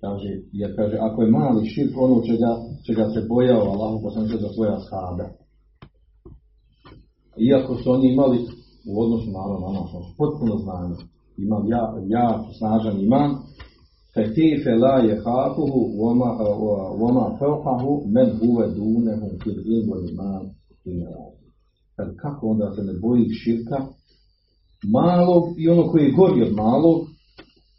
Kaže, 0.00 0.30
jer 0.52 0.76
kaže, 0.76 0.96
ako 1.00 1.22
je 1.22 1.30
mali 1.30 1.68
širk 1.68 1.92
ono 1.96 2.22
čega, 2.22 2.50
čega 2.86 3.04
se 3.14 3.26
bojao 3.28 3.62
Allahu 3.72 4.02
poslanče 4.02 4.36
za 4.36 4.48
svoje 4.54 4.70
ashabe. 4.78 5.24
Iako 7.48 7.74
su 7.74 7.90
oni 7.92 8.12
imali 8.12 8.38
u 8.90 8.92
odnosu 9.02 9.30
na 9.30 9.42
nas, 9.76 9.90
potpuno 10.18 10.54
znanje, 10.64 10.96
imam 11.36 11.68
ja, 11.68 11.82
ja 12.08 12.44
snažan 12.58 13.00
iman, 13.00 13.30
je 15.08 15.20
hafuhu 15.24 15.80
voma 17.00 17.36
fauqahu 17.38 18.02
men 18.06 18.28
huve 18.40 18.66
dunehum 18.76 19.30
fil 19.42 19.58
ilmu 19.74 19.94
iman 20.10 20.44
Kad 20.84 21.37
kako 22.16 22.46
onda 22.46 22.72
se 22.76 22.82
ne 22.82 22.92
boji 23.02 23.28
širka 23.28 23.86
malog 24.84 25.44
i 25.58 25.68
ono 25.68 25.88
koji 25.88 26.04
je 26.04 26.12
gori 26.12 26.42
od 26.42 26.52
malog, 26.54 27.06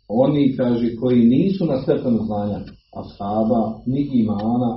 oni, 0.08 0.55
kaže, 0.58 0.95
koji 0.95 1.25
nisu 1.25 1.65
na 1.65 1.82
stepenu 1.82 2.19
znanja 2.25 2.60
ashaba, 3.01 3.62
ni 3.86 4.10
imana, 4.13 4.69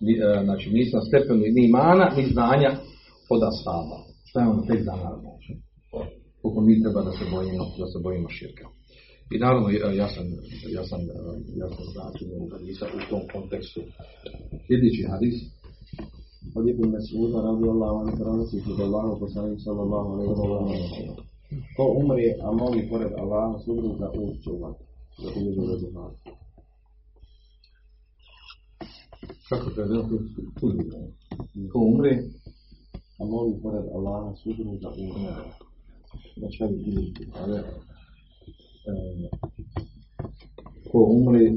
ni, 0.00 0.12
e, 0.12 0.44
znači 0.44 0.70
nisu 0.70 0.96
na 0.96 1.02
stepenu 1.02 1.40
ni 1.40 1.64
imana, 1.66 2.10
ni 2.16 2.26
znanja 2.32 2.70
od 3.30 3.40
ashaba. 3.50 3.98
Šta 4.28 4.40
je 4.40 4.48
ono 4.48 4.62
tek 4.62 4.84
za 4.84 4.94
znači? 5.20 5.52
koliko 6.42 6.60
mi 6.60 6.82
treba 6.82 7.02
da 7.02 7.12
se 7.18 7.24
bojimo, 7.34 7.64
da 7.78 7.86
se 7.92 7.98
bojimo 8.06 8.28
širka. 8.28 8.66
I 9.34 9.38
naravno, 9.38 9.68
ja 9.70 10.08
sam, 10.14 10.24
ja 10.76 10.84
sam, 10.90 11.00
ja 11.60 11.66
sam 11.74 11.84
hadisa 12.52 12.86
u 12.96 13.00
tom 13.10 13.22
kontekstu. 13.32 13.80
Sljedeći 14.66 15.02
hadis. 15.10 15.36
Od 16.56 16.68
Ibn 16.68 16.82
Mas'uda 16.94 17.38
radi 17.42 17.68
Allah 17.74 17.90
van 17.96 18.10
prenosi 18.18 18.62
kod 18.64 18.80
Allahu 18.80 19.20
poslanik 19.20 19.60
sallallahu 19.66 20.08
alejhi 20.12 20.30
ve 20.30 20.36
sellem. 20.36 20.66
Ko 21.76 21.84
umre, 22.00 22.26
a 22.42 22.48
moli 22.52 22.88
pored 22.90 23.12
Allaha 23.22 23.58
supruga 23.64 24.10
ušće 24.10 24.50
u 24.50 24.58
vatru. 24.62 24.86
Zato 25.22 25.38
je 25.40 25.44
Buhari. 25.56 26.16
Kako 29.48 29.66
je 29.80 29.86
bilo 29.86 30.04
Ko 31.72 31.78
umre, 31.78 32.12
a 33.20 33.24
moli 33.24 33.52
pored 33.62 33.86
Allaha 33.96 34.34
supruga 34.42 34.88
ušće 34.88 35.20
u 35.20 35.26
vatru 35.26 35.74
znači 36.36 36.62
ali, 36.62 37.60
ko 40.92 40.98
umre, 41.10 41.52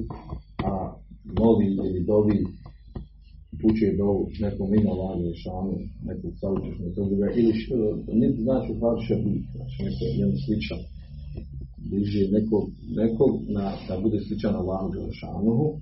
a 0.63 0.93
moli 1.39 1.65
ili 1.65 2.03
dovi 2.03 2.45
uče 3.63 3.97
dovu 3.97 4.21
nekom 4.39 4.69
lani 5.01 5.31
šanu, 5.43 5.75
nekog 6.09 6.31
saučešnog 6.41 6.89
druga, 6.95 7.27
ili 7.39 7.53
što, 7.61 7.75
niti 8.21 8.41
znači 8.47 8.71
par 8.81 8.97
šabit, 9.07 9.43
znači 9.55 9.77
neko 9.85 10.05
njemu 10.17 10.35
sličan, 10.45 10.81
bliže 11.89 12.23
nekog, 12.37 12.63
nekog 13.01 13.31
na, 13.55 13.65
da 13.87 13.93
bude 14.03 14.17
sličan 14.25 14.55
Allahu 14.55 14.87
Đelešanuhu, 14.93 15.67
e, 15.73 15.77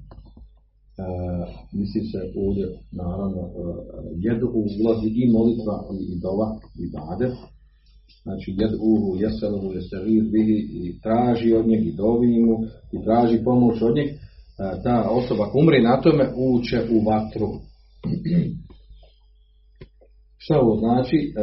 misli 1.78 2.02
se 2.12 2.20
ovdje, 2.44 2.66
naravno, 3.02 3.42
e, 3.48 3.52
jedu 4.26 4.48
ulazi 4.80 5.10
i 5.22 5.32
molitva 5.36 5.78
i, 5.96 5.98
i 6.14 6.16
dova, 6.26 6.48
i 6.84 6.86
bade, 6.96 7.28
znači 8.24 8.50
jed'uhu, 8.62 9.10
jeseluhu, 9.24 9.68
jeselir 9.78 10.24
bihi 10.34 10.58
i 10.80 11.00
traži 11.04 11.54
od 11.60 11.68
njeg 11.68 11.82
i 11.88 11.96
dovi 12.02 12.28
mu 12.46 12.56
i 12.96 12.98
traži 13.06 13.44
pomoć 13.44 13.82
od 13.82 13.96
njeg, 13.96 14.10
ta 14.84 15.10
osoba 15.10 15.44
ako 15.44 15.60
umre 15.60 15.82
na 15.82 16.02
tome 16.02 16.34
uče 16.36 16.88
u 16.92 17.10
vatru. 17.10 17.48
Šta 20.44 20.60
ovo 20.60 20.76
znači? 20.78 21.18
E, 21.18 21.42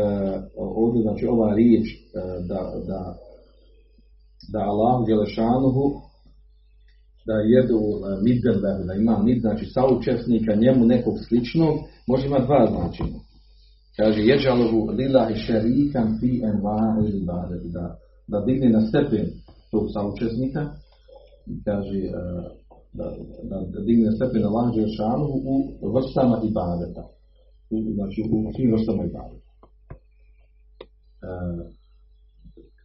ovdje 0.57 1.03
znači 1.03 1.27
ova 1.27 1.55
riječ 1.55 1.87
e, 1.95 1.99
da, 2.49 2.61
da, 2.89 3.01
da 4.53 4.59
Allah 4.59 5.07
Đelešanuhu 5.07 5.85
da 7.27 7.33
jedu 7.33 7.81
midden 8.23 8.61
da 8.87 8.95
ima 8.95 9.23
nid, 9.23 9.41
znači 9.41 9.67
saučesnika 9.67 10.55
njemu 10.55 10.87
nekog 10.87 11.15
sličnog, 11.29 11.75
može 12.07 12.27
imati 12.27 12.47
dva 12.47 12.67
značenja. 12.67 13.19
Kaže, 13.97 14.21
jeđalohu 14.23 14.91
lillahi 14.99 15.35
šerikan 15.35 16.19
fi 16.21 16.43
enva 16.45 16.81
ili 17.09 17.21
da, 17.73 17.97
da 18.29 18.45
digne 18.47 18.69
na 18.71 18.81
stepen 18.89 19.27
tog 19.71 19.85
saučesnika, 19.95 20.63
kaže, 21.65 21.99
e, 21.99 22.11
da, 22.93 23.05
da, 23.51 23.57
da 23.73 23.81
digne 23.81 24.11
stepen 24.17 24.45
Allah 24.45 24.75
Đelešanuhu 24.75 25.39
u 25.81 25.93
vrstama 25.95 26.41
ibadeta 26.51 27.05
znači 27.95 28.23
u 28.31 28.53
svim 28.57 28.73
vrstama 28.73 29.05
ibadeta. 29.05 29.51
E, 31.23 31.33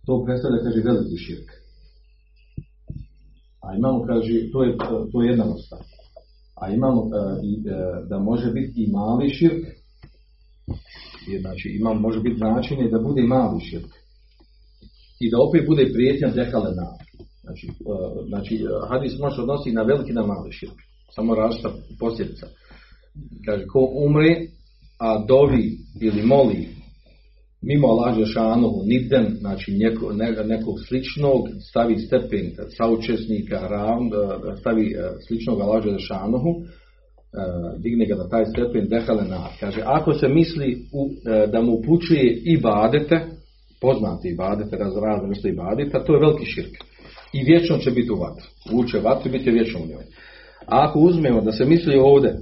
to 0.05 0.23
predstavlja, 0.25 0.63
kaže, 0.63 0.81
veliki 0.81 1.17
širk. 1.17 1.49
A 3.61 3.75
imamo, 3.77 4.05
kaže, 4.05 4.51
to 4.51 4.63
je, 4.63 4.77
to 5.11 5.21
je 5.21 5.29
jedna 5.29 5.45
vrsta. 5.45 5.77
A 6.55 6.69
imamo 6.69 7.01
e, 7.01 7.09
i, 7.43 7.53
e, 7.69 8.07
da 8.09 8.19
može 8.19 8.51
biti 8.51 8.83
i 8.83 8.91
mali 8.91 9.29
širk, 9.29 9.65
je, 11.27 11.39
znači 11.41 11.69
imamo, 11.79 11.99
može 11.99 12.19
biti 12.19 12.37
značenje 12.37 12.89
da 12.89 12.99
bude 12.99 13.21
i 13.21 13.27
mali 13.27 13.59
širk. 13.59 13.91
I 15.19 15.31
da 15.31 15.37
opet 15.41 15.67
bude 15.67 15.89
prijetnja 15.93 16.27
dekale 16.27 16.75
na. 16.75 16.87
Znači, 17.47 17.67
e, 17.67 17.73
znači 18.27 18.59
hadis 18.89 19.19
može 19.19 19.41
odnosi 19.41 19.71
na 19.71 19.81
veliki 19.81 20.13
na 20.13 20.25
mali 20.25 20.51
širk. 20.51 20.79
Samo 21.15 21.35
različita 21.35 21.69
posljedica. 21.99 22.47
Kaže, 23.45 23.65
ko 23.65 23.91
umre, 24.05 24.35
a 24.99 25.25
dovi 25.27 25.77
ili 26.01 26.21
moli 26.21 26.67
mimo 27.61 27.87
Allah 27.87 28.15
Žešanovu, 28.15 28.83
niden, 28.85 29.25
znači 29.39 29.71
neko, 29.71 30.13
nekog 30.45 30.75
sličnog, 30.87 31.41
stavi 31.69 31.97
stepen 31.97 32.51
saučesnika, 32.77 33.67
ravn, 33.67 34.09
stavi 34.59 34.85
e, 34.85 34.95
sličnog 35.27 35.61
Allah 35.61 35.83
Žešanovu, 35.83 36.51
e, 36.55 36.63
digne 37.77 38.05
ga 38.05 38.15
na 38.15 38.29
taj 38.29 38.45
stepen, 38.45 38.87
dehale 38.87 39.23
na. 39.23 39.47
Kaže, 39.59 39.81
ako 39.85 40.13
se 40.13 40.27
misli 40.27 40.77
u, 40.93 41.09
e, 41.31 41.47
da 41.47 41.61
mu 41.61 41.73
upućuje 41.73 42.41
i 42.43 42.57
badete, 42.57 43.25
poznate 43.81 44.29
i 44.29 44.35
badete, 44.35 44.77
razrazne 44.77 45.27
vrste 45.27 45.49
i 45.49 45.55
badete, 45.55 46.03
to 46.05 46.13
je 46.13 46.19
veliki 46.19 46.45
širk. 46.45 46.75
I 47.39 47.43
vječno 47.43 47.77
će 47.77 47.91
biti 47.91 48.11
u 48.11 48.19
vatru. 48.19 48.45
Uče 48.73 48.99
vatru 48.99 49.29
i 49.29 49.37
biti 49.37 49.51
vječno 49.51 49.79
u 49.79 49.87
njoj. 49.87 50.03
A 50.65 50.87
ako 50.89 50.99
uzmemo 50.99 51.41
da 51.41 51.51
se 51.51 51.65
misli 51.65 51.97
ovdje 51.97 52.37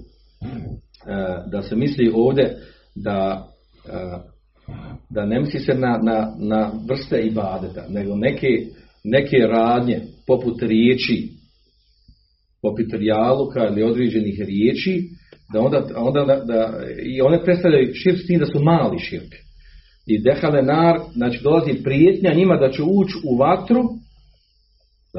E, 1.07 1.49
da 1.51 1.61
se 1.61 1.75
misli 1.75 2.11
ovdje 2.13 2.57
da 2.95 3.47
e, 3.89 4.17
da 5.09 5.25
ne 5.25 5.39
misli 5.39 5.59
se 5.59 5.73
na, 5.73 5.99
na, 6.03 6.35
na 6.39 6.71
vrste 6.87 7.21
ibadeta, 7.21 7.85
nego 7.89 8.15
neke, 8.15 8.47
neke 9.03 9.37
radnje 9.37 10.01
poput 10.27 10.61
riječi, 10.61 11.29
poput 12.61 12.93
rijaluka 12.93 13.67
ili 13.67 13.83
određenih 13.83 14.39
riječi, 14.39 15.01
da 15.53 15.59
onda, 15.59 15.87
onda 15.95 16.25
da, 16.25 16.43
da, 16.53 16.83
i 17.05 17.21
one 17.21 17.43
predstavljaju 17.43 17.93
širk 17.93 18.17
s 18.23 18.27
tim 18.27 18.39
da 18.39 18.45
su 18.45 18.63
mali 18.63 18.99
širk. 18.99 19.33
I 20.07 20.21
dehale 20.21 20.61
nar, 20.61 20.99
znači 21.13 21.43
dolazi 21.43 21.83
prijetnja 21.83 22.33
njima 22.33 22.57
da 22.57 22.71
će 22.71 22.83
ući 22.83 23.13
u 23.29 23.37
vatru, 23.37 23.83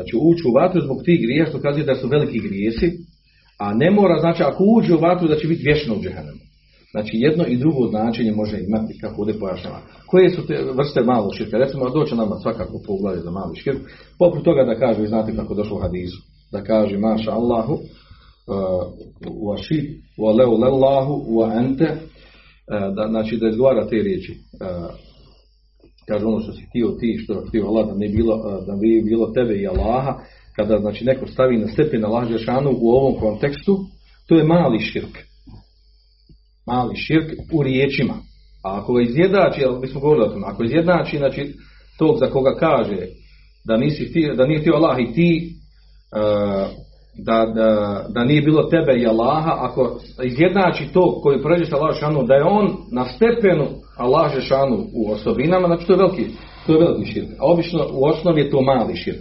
će 0.05 0.17
ući 0.17 0.43
u 0.49 0.53
vatru 0.53 0.81
zbog 0.81 1.03
tih 1.05 1.21
grija, 1.21 1.47
što 1.47 1.61
kaže 1.61 1.85
da 1.85 1.95
su 1.95 2.09
veliki 2.09 2.41
grijesi, 2.41 2.93
a 3.59 3.75
ne 3.75 3.91
mora, 3.91 4.21
znači 4.21 4.43
ako 4.43 4.65
uđe 4.77 4.95
u 4.95 5.01
vatru 5.01 5.29
da 5.29 5.37
će 5.37 5.49
biti 5.49 5.63
vječno 5.63 5.95
u 5.95 6.03
džehennemu. 6.03 6.47
Znači 6.91 7.11
jedno 7.13 7.45
i 7.47 7.57
drugo 7.57 7.89
značenje 7.89 8.33
može 8.33 8.57
imati 8.61 8.99
kako 9.01 9.21
ovdje 9.21 9.39
pojašnjava. 9.39 9.81
Koje 10.07 10.31
su 10.31 10.47
te 10.47 10.65
vrste 10.77 11.01
malog 11.01 11.35
širka? 11.35 11.59
Recimo 11.59 11.91
doće 11.91 12.17
nama 12.17 12.37
svakako 12.43 12.81
poglavlje 12.87 13.21
za 13.21 13.31
mali 13.31 13.57
širk. 13.57 13.79
Poput 14.19 14.45
toga 14.45 14.65
da 14.65 14.79
kaže, 14.79 15.01
vi 15.01 15.07
znate 15.07 15.37
kako 15.37 15.55
došlo 15.55 15.77
u 15.77 15.81
hadisu, 15.81 16.19
da 16.53 16.63
kaže 16.63 16.99
maša 16.99 17.31
Allahu 17.31 17.73
uh, 17.73 17.81
wa 19.25 19.57
shi 19.63 20.01
wa 20.19 20.37
leu 20.39 20.53
lellahu 20.63 21.13
wa 21.29 21.59
ente 21.59 21.89
uh, 21.93 22.95
da, 22.95 23.09
znači 23.09 23.37
da 23.37 23.49
izgovara 23.49 23.89
te 23.89 23.97
riječi. 23.97 24.35
Kaže 26.09 26.27
ono 26.27 26.41
što 26.41 26.53
si 26.53 26.67
htio 26.69 26.89
ti, 27.01 27.19
što 27.23 27.33
je 27.33 27.47
htio 27.49 27.67
Allah, 27.67 27.87
da 27.87 27.95
ne 27.95 28.09
bilo, 28.09 28.37
da 28.67 28.73
bi 28.77 29.03
bilo 29.05 29.27
tebe 29.27 29.55
i 29.55 29.67
Allaha, 29.67 30.19
kada 30.57 30.79
znači 30.79 31.05
neko 31.05 31.27
stavi 31.27 31.57
na 31.57 31.69
stepen 31.69 32.05
Allah 32.05 32.29
Žešanu 32.29 32.71
u 32.81 32.91
ovom 32.91 33.21
kontekstu, 33.21 33.79
to 34.29 34.37
je 34.37 34.45
mali 34.45 34.81
širk. 34.81 35.19
Mali 36.67 36.97
širk 36.97 37.33
u 37.53 37.63
riječima. 37.63 38.15
A 38.65 38.81
ako 38.81 38.93
ga 38.93 39.03
izjednači, 39.03 39.65
ali 39.65 39.81
bismo 39.81 40.01
govorili 40.01 40.27
o 40.27 40.33
tom, 40.33 40.45
ako 40.45 40.65
izjednači, 40.65 41.19
znači, 41.19 41.55
tog 41.99 42.17
za 42.19 42.27
koga 42.27 42.55
kaže 42.59 43.07
da, 43.65 43.77
nisi 43.77 44.13
ti, 44.13 44.33
da 44.37 44.47
nije 44.47 44.63
ti 44.63 44.71
Allah 44.75 44.97
i 45.01 45.13
ti, 45.13 45.53
da, 47.25 47.53
da, 47.55 48.05
da, 48.15 48.25
nije 48.25 48.43
bilo 48.43 48.63
tebe 48.63 49.01
i 49.01 49.07
Allaha, 49.07 49.57
ako 49.59 50.01
izjednači 50.25 50.93
to 50.93 51.21
koji 51.23 51.43
prođe 51.43 51.65
sa 51.65 51.77
Allah 51.77 51.95
Žešanu, 51.95 52.23
da 52.23 52.35
je 52.35 52.45
on 52.45 52.77
na 52.93 53.05
stepenu 53.05 53.67
Allah 53.97 54.35
Žešanu 54.35 54.87
u 54.95 55.11
osobinama, 55.11 55.67
znači 55.67 55.87
to 55.87 55.93
je 55.93 55.97
veliki, 55.97 56.25
to 56.67 56.73
je 56.73 56.79
veliki 56.79 57.11
širk. 57.13 57.29
A 57.39 57.53
obično 57.53 57.87
u 57.93 58.05
osnovi 58.05 58.41
je 58.41 58.51
to 58.51 58.61
mali 58.61 58.97
širk 58.97 59.21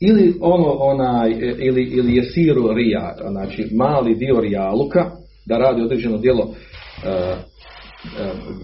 ili 0.00 0.34
ono 0.40 0.72
onaj 0.72 1.30
ili 1.58 1.82
ili 1.82 2.16
je 2.16 2.22
siru 2.22 2.72
rija 2.72 3.14
znači 3.30 3.68
mali 3.72 4.14
dio 4.14 4.40
rijaluka 4.40 5.10
da 5.46 5.58
radi 5.58 5.82
određeno 5.82 6.18
djelo 6.18 6.42
uh, 6.42 6.54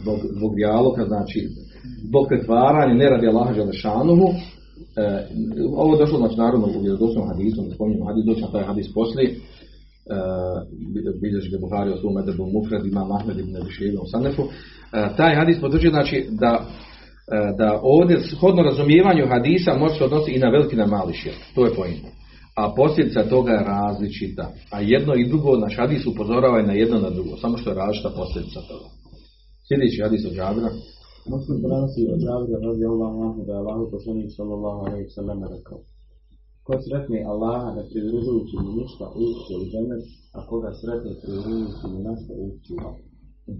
zbog, 0.00 0.18
zbog 0.36 0.56
rijaluka 0.56 1.04
znači 1.04 1.48
zbog 2.08 2.26
pretvaranja 2.28 2.94
ne 2.94 3.10
radi 3.10 3.26
Allaha 3.26 3.54
Želešanuhu 3.54 4.28
Uh, 4.76 5.72
ovo 5.76 5.94
je 5.94 5.98
došlo 5.98 6.18
znači 6.18 6.36
naravno 6.36 6.66
u 6.66 6.80
vjerodostojnom 6.80 7.28
hadisu, 7.28 7.62
ne 7.62 7.74
spominjem 7.74 8.06
hadis, 8.06 8.24
doći 8.24 8.40
na 8.40 8.50
taj 8.52 8.64
hadis 8.64 8.94
poslije, 8.94 9.34
bilježi 11.20 11.50
ga 11.50 11.58
Buhari 11.60 11.90
o 11.90 11.96
svom 11.96 12.18
edebu 12.18 12.44
Mufred, 12.46 12.86
ima 12.86 13.04
Mahmed 13.04 13.38
ibn 13.38 13.56
Abiševi 13.56 13.96
u 13.96 14.10
Sanefu. 14.12 14.42
Uh, 14.42 14.50
taj 15.16 15.34
hadis 15.34 15.60
potvrđuje 15.60 15.90
znači 15.90 16.28
da 16.30 16.52
E, 17.34 17.38
da 17.60 17.68
ovdje 17.82 18.16
shodno 18.20 18.62
razumijevanju 18.62 19.32
hadisa 19.34 19.78
može 19.82 19.94
se 19.98 20.04
odnositi 20.04 20.36
i 20.36 20.42
na 20.44 20.48
veliki 20.54 20.76
na 20.76 20.86
mali 20.86 21.12
širk. 21.20 21.40
To 21.54 21.60
je 21.66 21.76
pojenta. 21.78 22.10
A 22.60 22.62
posljedica 22.76 23.20
toga 23.34 23.52
je 23.52 23.66
različita. 23.74 24.44
A 24.74 24.76
jedno 24.94 25.12
i 25.14 25.28
drugo, 25.30 25.50
naš 25.64 25.74
hadis 25.80 26.02
upozorava 26.06 26.62
na 26.62 26.74
jedno 26.82 26.96
na 27.06 27.10
drugo. 27.16 27.32
Samo 27.42 27.54
što 27.56 27.70
je 27.70 27.78
različita 27.80 28.10
posljedica 28.20 28.60
toga. 28.70 28.88
Sljedeći 29.66 30.02
hadis 30.04 30.22
od 30.28 30.34
Džabira. 30.36 30.70
Muslim 31.34 31.56
prenosi 31.64 32.00
od 32.14 32.18
Džabira 32.24 32.58
radi 32.66 32.82
da 33.46 33.52
je 33.54 33.60
Allah 33.60 33.88
poslanik 33.94 34.28
sallallahu 34.38 34.80
alaihi 34.86 35.08
sallam 35.18 35.38
rekao. 35.54 35.78
Ko 36.66 36.72
sretne 36.84 37.18
Allaha 37.32 37.68
ne 37.76 37.82
pridružujući 37.90 38.56
mu 38.62 38.70
ništa 38.80 39.04
ući 39.24 39.52
u 39.60 39.64
džennet, 39.70 40.04
a 40.36 40.38
koga 40.48 40.70
sretne 40.80 41.12
pridružujući 41.20 41.84
mu 41.92 41.98
nešto 42.08 42.32
ući 42.46 42.72
u 42.74 43.52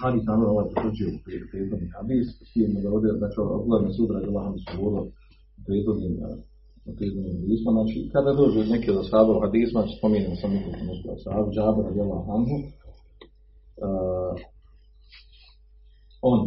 hadis 0.00 0.22
naravno 0.28 0.48
ovaj 0.54 0.66
potvrđuje 0.70 1.08
u 1.14 1.18
prethodni 1.50 1.88
hadis, 1.96 2.26
s 2.46 2.50
tim 2.52 2.70
da 2.82 2.88
ovdje, 2.94 3.10
znači 3.20 3.36
sudra 3.96 4.16
je 4.18 4.26
Allah 4.28 4.44
su 4.62 4.68
govorilo 4.76 5.02
u 5.58 5.60
prethodnim 5.66 6.14
hadisma, 7.42 7.70
znači 7.76 7.96
kada 8.14 8.30
dođe 8.40 8.60
neki 8.74 8.90
od 8.90 8.98
ashaba 9.02 9.32
u 9.36 9.42
hadisma, 9.44 9.78
znači 9.80 9.94
spominjamo 9.98 10.36
sam 10.40 10.50
nekoliko 10.54 10.84
nešto 10.90 11.06
ashaba, 11.16 11.48
Džabir 11.54 11.84
radi 11.88 12.00
Allah 12.06 12.22
anhu, 12.36 12.56
uh, 13.84 14.34
on, 16.30 16.40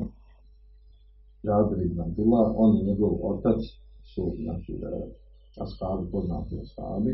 Džabir 1.46 1.80
ibn 1.86 2.00
Abdullah, 2.08 2.46
on 2.64 2.72
i 2.78 2.86
njegov 2.90 3.14
otac 3.32 3.62
su, 4.66 4.74
uh, 4.74 4.84
ashabi, 5.64 6.12
poznati 6.12 6.54
ashabi, 6.64 7.12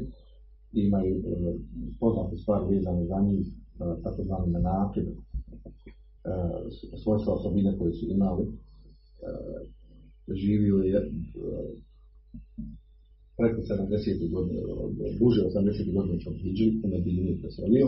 imaju 0.73 1.15
uh, 1.17 1.55
poznate 1.99 2.37
stvari 2.37 2.75
vezane 2.75 3.05
za 3.05 3.19
njih, 3.27 3.47
uh, 3.47 4.03
tako 4.03 4.23
zvani 4.23 4.51
menakib, 4.51 5.07
E, 6.25 6.33
svojstva 7.03 7.33
osobine 7.33 7.77
koje 7.77 7.91
su 7.93 8.05
imali, 8.09 8.43
e, 8.47 8.53
živio 10.41 10.77
je 10.77 10.97
e, 10.97 11.09
preko 13.37 13.61
70. 13.61 14.31
godine, 14.31 14.61
duže 15.19 15.41
80. 15.41 15.93
godine 15.93 16.19
čom 16.19 16.33
Hidži, 16.33 16.67
u 16.83 16.87
Medini 16.87 17.39
preselio 17.41 17.87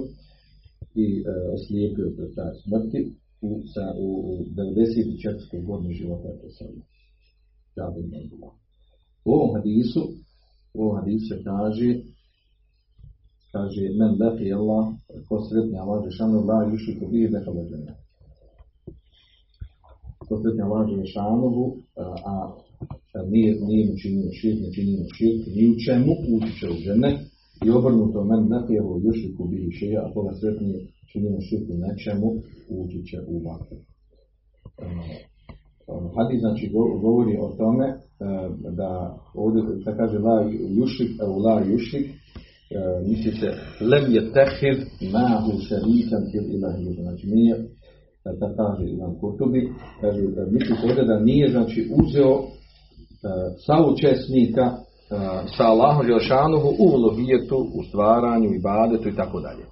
i 0.95 1.23
oslijepio 1.55 2.13
pred 2.17 2.35
taj 2.35 2.53
smrti 2.63 3.01
u, 3.41 3.61
sa, 3.73 3.85
u, 3.99 4.07
u 4.31 4.45
94. 4.55 5.65
godini 5.65 5.93
života 5.93 6.27
je 6.27 6.39
preselio. 6.39 6.83
U 9.27 9.29
ovom 9.35 9.49
hadisu, 9.55 10.01
u 10.75 10.77
ovom 10.83 10.95
hadisu 10.99 11.25
se 11.29 11.37
kaže 11.43 11.89
kaže 13.53 13.83
men 13.99 14.11
lefi 14.21 14.53
Allah, 14.59 14.83
ko 15.27 15.35
sretni 15.45 15.75
Allah, 15.83 15.97
žešanu 16.07 16.37
la 16.49 16.57
yušiku 16.71 17.03
bih 17.11 17.31
neka 17.35 17.51
leđenja 17.57 17.93
posvetnja 20.29 20.63
Allah 20.65 20.89
Želešanovu, 20.89 21.65
a 22.31 22.33
nije, 23.31 23.51
nije 23.67 23.83
mu 23.89 23.93
činio 24.01 24.29
širk, 24.39 24.59
ne 24.63 24.69
činio 24.75 25.03
širk, 25.17 25.41
ni 25.55 25.63
u 25.71 25.75
čemu, 25.85 26.11
ući 26.35 26.51
će 26.59 26.65
u 26.69 26.77
žene, 26.85 27.09
i 27.65 27.69
obrnuto 27.77 28.23
men 28.29 28.41
napijevo 28.55 29.01
jušiku 29.05 29.41
bi 29.49 29.71
šeja, 29.79 30.01
a 30.05 30.13
koga 30.13 30.33
sretnije 30.39 30.77
činimo 31.11 31.37
širk 31.47 31.65
u 31.73 31.77
nečemu, 31.83 32.29
ući 32.79 32.99
će 33.07 33.17
u 33.33 33.35
vatru. 33.45 33.77
Ono, 35.87 36.07
hadis 36.15 36.39
znači 36.39 36.69
go- 36.73 36.99
govori 37.01 37.37
o 37.41 37.47
tome 37.57 37.87
e, 37.87 37.95
da 38.79 39.17
ovdje 39.33 39.61
da 39.85 39.95
kaže 39.95 40.17
la 40.19 40.37
jušik, 40.79 41.09
evo 41.23 41.37
la 41.45 41.61
jušik, 41.71 42.05
e, 42.07 42.13
misli 43.07 43.31
se 43.39 43.49
lem 43.91 44.05
je 44.15 44.21
tehir 44.33 44.75
mahu 45.13 45.51
šarikan 45.67 46.23
fil 46.31 46.45
ilahi, 46.55 47.01
znači 47.03 47.27
nije 47.27 47.55
da 48.41 48.47
kaže 48.55 48.83
Imam 48.89 49.19
Kurtubi, 49.19 49.61
kaže, 50.01 50.21
misli 50.51 50.75
se 50.75 50.87
ovdje 50.89 51.03
da 51.05 51.19
nije 51.19 51.47
znači 51.51 51.89
uzeo 51.99 52.33
e, 52.37 52.45
saučesnika 53.65 54.65
e, 54.71 54.77
sa 55.57 55.63
Allahom 55.63 56.05
Želšanuhu 56.05 56.69
u 56.79 56.85
ulohijetu, 56.95 57.57
u 57.77 57.83
stvaranju, 57.89 58.49
ibadetu 58.53 59.09
i 59.09 59.15
tako 59.15 59.39
dalje. 59.39 59.63
E, 59.63 59.69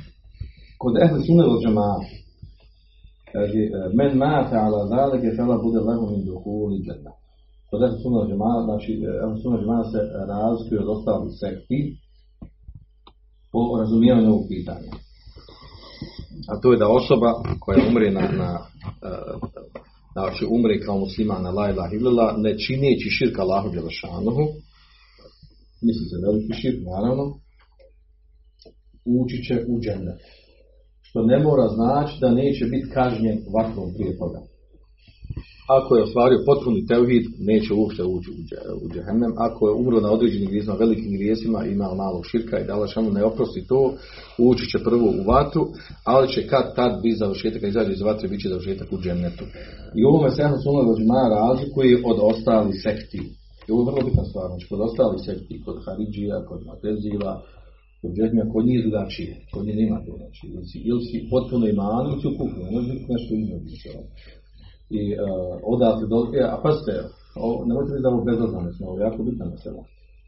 Kod 0.80 0.94
ehli 1.02 1.20
sunne 1.26 1.44
od 1.44 1.60
džema'a, 1.62 1.96
kaže 3.25 3.25
e, 3.25 3.25
men 3.98 4.18
mata 4.18 4.56
ala 4.66 4.86
zalike 4.86 5.36
fela 5.36 5.56
bude 5.64 5.80
lehu 5.88 6.04
min 6.10 6.24
duhuli 6.24 6.78
džeta. 6.86 7.12
Kod 7.70 7.82
ehli 7.82 7.98
sunne 8.02 8.18
od 8.18 8.28
džema'a, 8.30 8.64
znači 8.68 8.92
e, 8.92 9.10
ehli 9.22 9.36
sunne 9.42 9.56
od 9.58 9.62
džema'a 9.64 9.84
se 9.92 10.00
razlikuje 10.32 10.80
od 10.80 10.88
ostalih 10.96 11.32
sekti 11.40 11.78
po 13.52 13.60
razumijevanju 13.80 14.28
ovog 14.28 14.46
pitanja. 14.48 14.92
A 16.50 16.60
to 16.60 16.72
je 16.72 16.78
da 16.78 16.88
osoba 17.00 17.30
koja 17.60 17.78
umre 17.88 18.10
na, 18.10 18.20
na 18.20 18.50
e, 19.08 19.10
znači 20.12 20.42
umre 20.56 20.80
kao 20.80 20.98
musliman 20.98 21.42
na 21.42 21.50
la 21.50 21.70
ilaha 21.70 22.36
ne 22.36 22.58
čineći 22.58 23.08
širka 23.18 23.42
Allahu 23.42 23.68
Đelešanuhu, 23.74 24.44
misli 25.86 26.04
se 26.10 26.16
veliki 26.26 26.52
širk, 26.60 26.78
naravno, 26.92 27.24
ući 29.04 29.36
će 29.46 29.54
u 29.68 29.80
džennet. 29.80 30.20
Što 31.16 31.26
ne 31.32 31.38
mora 31.38 31.66
znači 31.68 32.14
da 32.20 32.30
neće 32.30 32.64
biti 32.64 32.90
kažnjen 32.98 33.38
vatrom 33.54 33.88
prije 33.96 34.12
toga. 34.20 34.40
Ako 35.76 35.90
je 35.96 36.02
ostvario 36.02 36.46
potpuni 36.48 36.86
tevhid, 36.90 37.24
neće 37.50 37.70
uopšte 37.74 38.02
ući 38.14 38.30
u, 38.38 38.40
dže- 38.48 38.74
u 38.82 38.84
džehennem. 38.92 39.32
Ako 39.46 39.60
je 39.68 39.78
umro 39.80 39.98
na 40.00 40.10
određenim 40.16 40.48
grijesima, 40.50 40.82
velikim 40.84 41.12
grijesima, 41.18 41.60
imao 41.64 41.94
malog 41.94 42.22
širka 42.30 42.56
i 42.58 42.66
da 42.66 42.74
Allah 42.74 42.88
šanu 42.94 43.10
ne 43.18 43.24
oprosti 43.30 43.66
to, 43.70 43.80
ući 44.48 44.64
će 44.70 44.78
prvo 44.88 45.06
u 45.20 45.22
vatru, 45.32 45.62
ali 46.12 46.32
će 46.32 46.48
kad 46.52 46.64
tad 46.78 46.92
biti 47.02 47.20
završetak, 47.22 47.60
kad 47.60 47.70
izađe 47.70 47.92
iz 47.92 48.02
vatre, 48.08 48.28
bit 48.28 48.40
će 48.42 48.48
završetak 48.48 48.88
u 48.92 48.98
džennetu. 49.04 49.44
I 49.98 50.00
u 50.04 50.08
ovome 50.10 50.30
se 50.30 50.42
Ehlu 50.42 50.58
Sunna 50.62 51.22
razlikuje 51.38 51.92
od 52.10 52.18
ostalih 52.32 52.76
sekti. 52.84 53.22
I 53.66 53.68
ovo 53.72 53.80
je 53.80 53.88
vrlo 53.88 54.02
bitna 54.08 54.24
stvar, 54.30 54.46
znači 54.50 54.66
kod 54.70 54.80
ostalih 54.88 55.20
sekti, 55.28 55.62
kod 55.64 55.76
Haridžija, 55.84 56.36
kod 56.48 56.60
Matezila, 56.68 57.32
kod 58.00 58.10
Džehmija, 58.16 58.44
kod 58.52 58.62
njih 58.66 58.76
je 58.78 58.84
drugačije, 58.86 59.30
kod 59.52 59.62
njih 59.66 59.76
nema 59.82 59.96
znači, 60.20 60.42
ili 60.54 60.64
si, 60.70 60.78
ili 60.90 61.02
si 61.06 61.16
potpuno 61.32 61.64
iman, 61.68 62.02
ili 62.08 62.20
si 62.20 62.26
u 62.30 62.36
kufru, 62.38 62.58
ne 62.64 62.70
može 62.74 62.86
biti 62.92 63.06
nešto 63.12 63.30
sebe. 63.82 64.02
I 64.98 65.02
uh, 65.14 65.18
odatle 65.72 66.04
dolazi, 66.12 66.36
a 66.54 66.56
pazite, 66.64 66.92
ovo, 67.44 67.54
nemojte 67.68 67.90
biti 67.92 68.04
da 68.04 68.10
ovo 68.12 68.22
bezazvane 68.30 68.70
smo, 68.74 68.84
ovo 68.90 68.98
jako 69.06 69.20
bitna 69.28 69.46
mesela. 69.54 69.82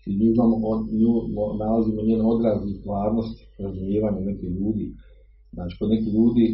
I 0.08 0.10
nju, 0.18 0.26
imamo, 0.34 0.54
od, 0.72 0.80
nju 1.00 1.12
mo- 1.36 1.54
nalazimo 1.62 2.00
njen 2.08 2.22
odraz 2.34 2.58
i 2.70 2.78
stvarnost 2.80 3.36
razumijevanja 3.64 4.20
nekih 4.30 4.50
ljudi. 4.58 4.86
Znači, 5.56 5.72
kod 5.78 5.88
nekih 5.94 6.10
ljudi 6.18 6.46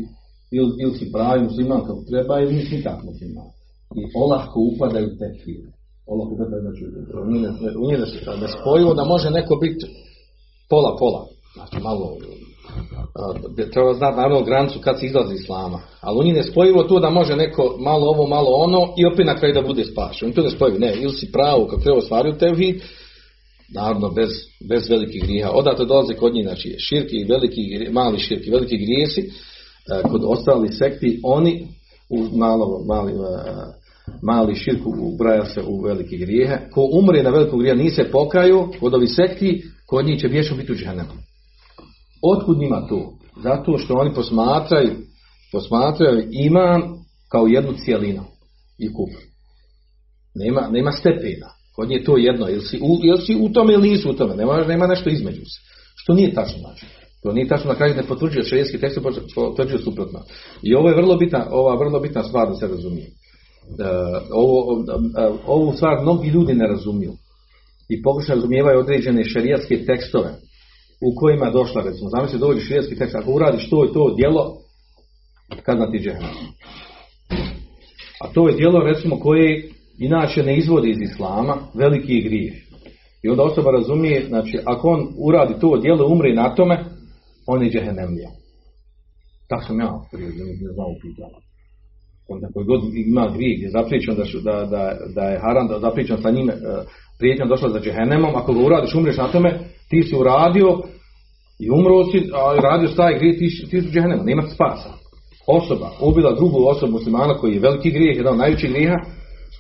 ili, 0.59 0.71
ili 0.83 0.95
si 0.99 1.13
pravi 1.15 1.41
musliman 1.49 1.81
kako 1.89 2.03
treba 2.11 2.35
ili 2.41 2.55
nisi 2.57 2.77
nikak 2.77 2.99
musliman. 3.11 3.49
I 4.01 4.03
olahko 4.23 4.57
upadaju 4.71 5.07
u 5.09 5.17
tekfir. 5.21 5.63
Olahko 6.13 6.33
upadaju, 6.35 6.61
znači, 6.67 6.83
u 7.27 7.31
njih 7.31 7.41
ne- 7.43 7.77
u 7.83 7.85
njih 7.89 7.99
ne- 8.03 8.41
nespojivo 8.45 8.91
da 8.99 9.05
može 9.15 9.29
neko 9.39 9.55
biti 9.65 9.87
pola 10.71 10.97
pola. 10.99 11.27
Znači 11.55 11.77
malo 11.83 12.17
a, 13.15 13.33
treba 13.73 13.95
znati 13.95 14.17
naravno 14.17 14.45
granicu 14.45 14.79
kad 14.81 15.01
se 15.01 15.07
izlazi 15.07 15.35
iz 15.35 15.41
islama. 15.41 15.81
Ali 16.01 16.19
u 16.19 16.23
njih 16.25 16.35
ne 16.35 16.43
spojivo 16.43 16.83
to 16.83 17.01
da 17.01 17.11
može 17.11 17.37
neko 17.37 17.77
malo 17.81 18.07
ovo, 18.07 18.27
malo 18.27 18.51
ono 18.51 18.95
i 18.97 19.07
opet 19.07 19.27
na 19.27 19.37
kraju 19.37 19.55
da 19.55 19.63
bude 19.63 19.85
spašen. 19.85 20.33
To 20.33 20.43
ne 20.43 20.51
spojivo. 20.51 20.79
Ne, 20.79 20.95
ili 20.95 21.13
si 21.13 21.33
pravo 21.33 21.67
kako 21.67 21.83
treba 21.83 21.99
ostvariti 21.99 22.39
tevhid, 22.39 22.83
naravno 23.75 24.11
bez, 24.11 24.31
bez 24.69 24.91
velikih 24.91 25.23
grijeha. 25.23 25.51
Odatle 25.51 25.87
dolaze 25.87 26.15
kod 26.15 26.35
njih, 26.35 26.45
znači 26.45 26.77
širki, 26.79 27.25
veliki, 27.29 27.61
mali 27.93 28.19
širki, 28.19 28.51
veliki 28.51 28.77
grijesi, 28.77 29.21
e, 29.21 30.03
kod 30.03 30.23
ostalih 30.25 30.71
sekti, 30.79 31.21
oni 31.23 31.67
u 32.11 32.39
malo, 32.39 32.85
mali, 32.87 33.13
e, 33.13 33.17
mali 34.23 34.55
širku 34.55 34.95
ubraja 35.01 35.45
se 35.45 35.63
u 35.67 35.81
velike 35.81 36.17
grijehe. 36.17 36.57
Ko 36.73 36.89
umre 36.93 37.23
na 37.23 37.31
velikom 37.31 37.59
grijehu 37.59 37.79
nije 37.79 37.91
se 37.91 38.11
pokaju, 38.13 38.69
kod 38.81 38.95
ovih 38.95 39.11
sekti, 39.17 39.63
kod 39.87 40.07
njih 40.07 40.21
će 40.21 40.29
vječno 40.29 40.57
biti 40.57 40.73
u 40.73 40.75
džehennemu. 40.75 41.13
Otkud 42.23 42.59
njima 42.59 42.87
to? 42.89 43.19
Zato 43.43 43.79
što 43.79 43.95
oni 43.95 44.15
posmatraju, 44.15 44.93
posmatraju 45.53 46.29
iman 46.47 46.83
kao 47.33 47.47
jednu 47.47 47.73
cijelinu 47.85 48.25
i 48.79 48.93
kufr. 48.93 49.23
Nema, 50.35 50.69
nema 50.71 50.93
stepena. 50.93 51.49
Kod 51.77 51.89
nje 51.89 51.97
je 51.97 52.05
to 52.05 52.17
jedno. 52.17 52.49
Ili 52.49 52.61
si, 52.61 52.79
u, 52.83 53.01
ili 53.03 53.21
si 53.21 53.37
u 53.41 53.49
tome 53.49 53.73
ili 53.73 53.91
nisu 53.91 54.11
u 54.11 54.13
tome. 54.13 54.37
Nema, 54.37 54.65
nema 54.65 54.87
nešto 54.87 55.11
između 55.11 55.41
se. 55.41 55.61
Što 55.97 56.15
nije 56.15 56.35
tačno 56.35 56.59
znači. 56.59 56.87
To 57.23 57.33
nije 57.33 57.49
tačno 57.49 57.71
na 57.71 57.77
kraju 57.77 57.95
ne 57.95 58.03
potvrđuje 58.03 58.45
šerijski 58.45 58.81
tekst, 58.81 58.99
potvrđuje 59.35 59.83
suprotno. 59.83 60.21
I 60.63 60.75
ovo 60.75 60.89
je 60.89 60.97
vrlo 60.97 61.17
bitna, 61.17 61.47
ova 61.51 61.77
vrlo 61.77 62.01
bitna 62.01 62.25
stvar 62.25 62.49
da 62.49 62.55
se 62.55 62.67
razumije. 62.67 63.07
E, 63.07 63.13
ovo, 64.33 64.85
e, 65.19 65.31
ovu 65.47 65.73
stvar 65.73 66.03
mnogi 66.03 66.29
ljudi 66.29 66.55
ne 66.55 66.67
razumiju. 66.67 67.13
I 67.89 68.03
pokušaju 68.03 68.37
razumijevaju 68.37 68.79
određene 68.81 69.25
šerijatske 69.25 69.85
tekstove 69.85 70.31
u 71.01 71.15
kojima 71.17 71.47
je 71.47 71.53
došla, 71.53 71.83
recimo, 71.83 72.11
zamisli 72.11 72.39
dođe 72.39 72.61
šerijatski 72.61 72.97
tekst, 72.97 73.15
ako 73.15 73.33
uradiš 73.33 73.71
to 73.71 73.85
i 73.85 73.93
to 73.93 74.15
djelo, 74.17 74.57
kazna 75.63 75.91
ti 75.91 75.99
džehennem. 75.99 76.35
A 78.21 78.33
to 78.35 78.49
je 78.49 78.57
djelo, 78.57 78.79
recimo, 78.81 79.19
koje 79.19 79.69
inače 79.99 80.43
ne 80.43 80.57
izvodi 80.59 80.91
iz 80.91 81.01
islama, 81.01 81.57
veliki 81.75 82.13
je 82.13 82.23
grijeh. 82.23 82.55
I 83.23 83.29
onda 83.29 83.43
osoba 83.43 83.71
razumije, 83.71 84.27
znači, 84.29 84.59
ako 84.65 84.89
on 84.89 85.09
uradi 85.19 85.55
to 85.61 85.79
djelo, 85.83 86.09
umre 86.09 86.35
na 86.35 86.55
tome, 86.55 86.85
on 87.47 87.63
je 87.63 87.71
džehennemlija. 87.71 88.31
Tako 89.49 89.65
sam 89.67 89.81
ja 89.81 90.01
prije, 90.13 90.29
ne 90.29 90.73
znam 90.75 90.87
upitala. 90.97 91.44
Onda 92.29 92.47
koji 92.55 92.67
god 92.67 92.81
ima 92.95 93.31
grijeh, 93.35 93.63
je 93.63 93.71
zapriječen 93.71 94.15
da, 94.17 94.25
da, 94.43 94.65
da, 94.65 94.83
da 95.15 95.23
je 95.23 95.39
haram, 95.39 95.69
da 95.69 95.79
zapriječen 95.79 96.19
sa 96.23 96.31
njime, 96.31 96.53
e, 96.53 96.59
prijetnjom 97.19 97.49
došla 97.49 97.69
za 97.69 97.81
džehennemom, 97.81 98.37
ako 98.37 98.53
ga 98.53 98.61
uradiš, 98.61 98.95
umreš 98.95 99.17
na 99.17 99.29
tome, 99.29 99.59
ti 99.91 100.03
si 100.03 100.17
uradio 100.17 100.69
i 101.61 101.71
umro 101.71 102.05
si, 102.05 102.19
a 102.35 102.61
radio 102.61 102.89
taj 102.89 103.19
grijeh, 103.19 103.39
ti, 103.39 103.47
ti 103.71 103.81
si 103.81 103.89
u 103.89 103.91
džehennemu, 103.91 104.23
nema 104.25 104.43
spasa. 104.43 104.91
Osoba 105.47 105.91
ubila 106.01 106.35
drugu 106.35 106.59
osobu 106.69 106.93
muslimana 106.93 107.35
koji 107.35 107.53
je 107.55 107.61
veliki 107.61 107.91
grijeh, 107.91 108.17
jedan 108.17 108.33
od 108.33 108.39
najvećih 108.39 108.71
grijeha, 108.71 108.99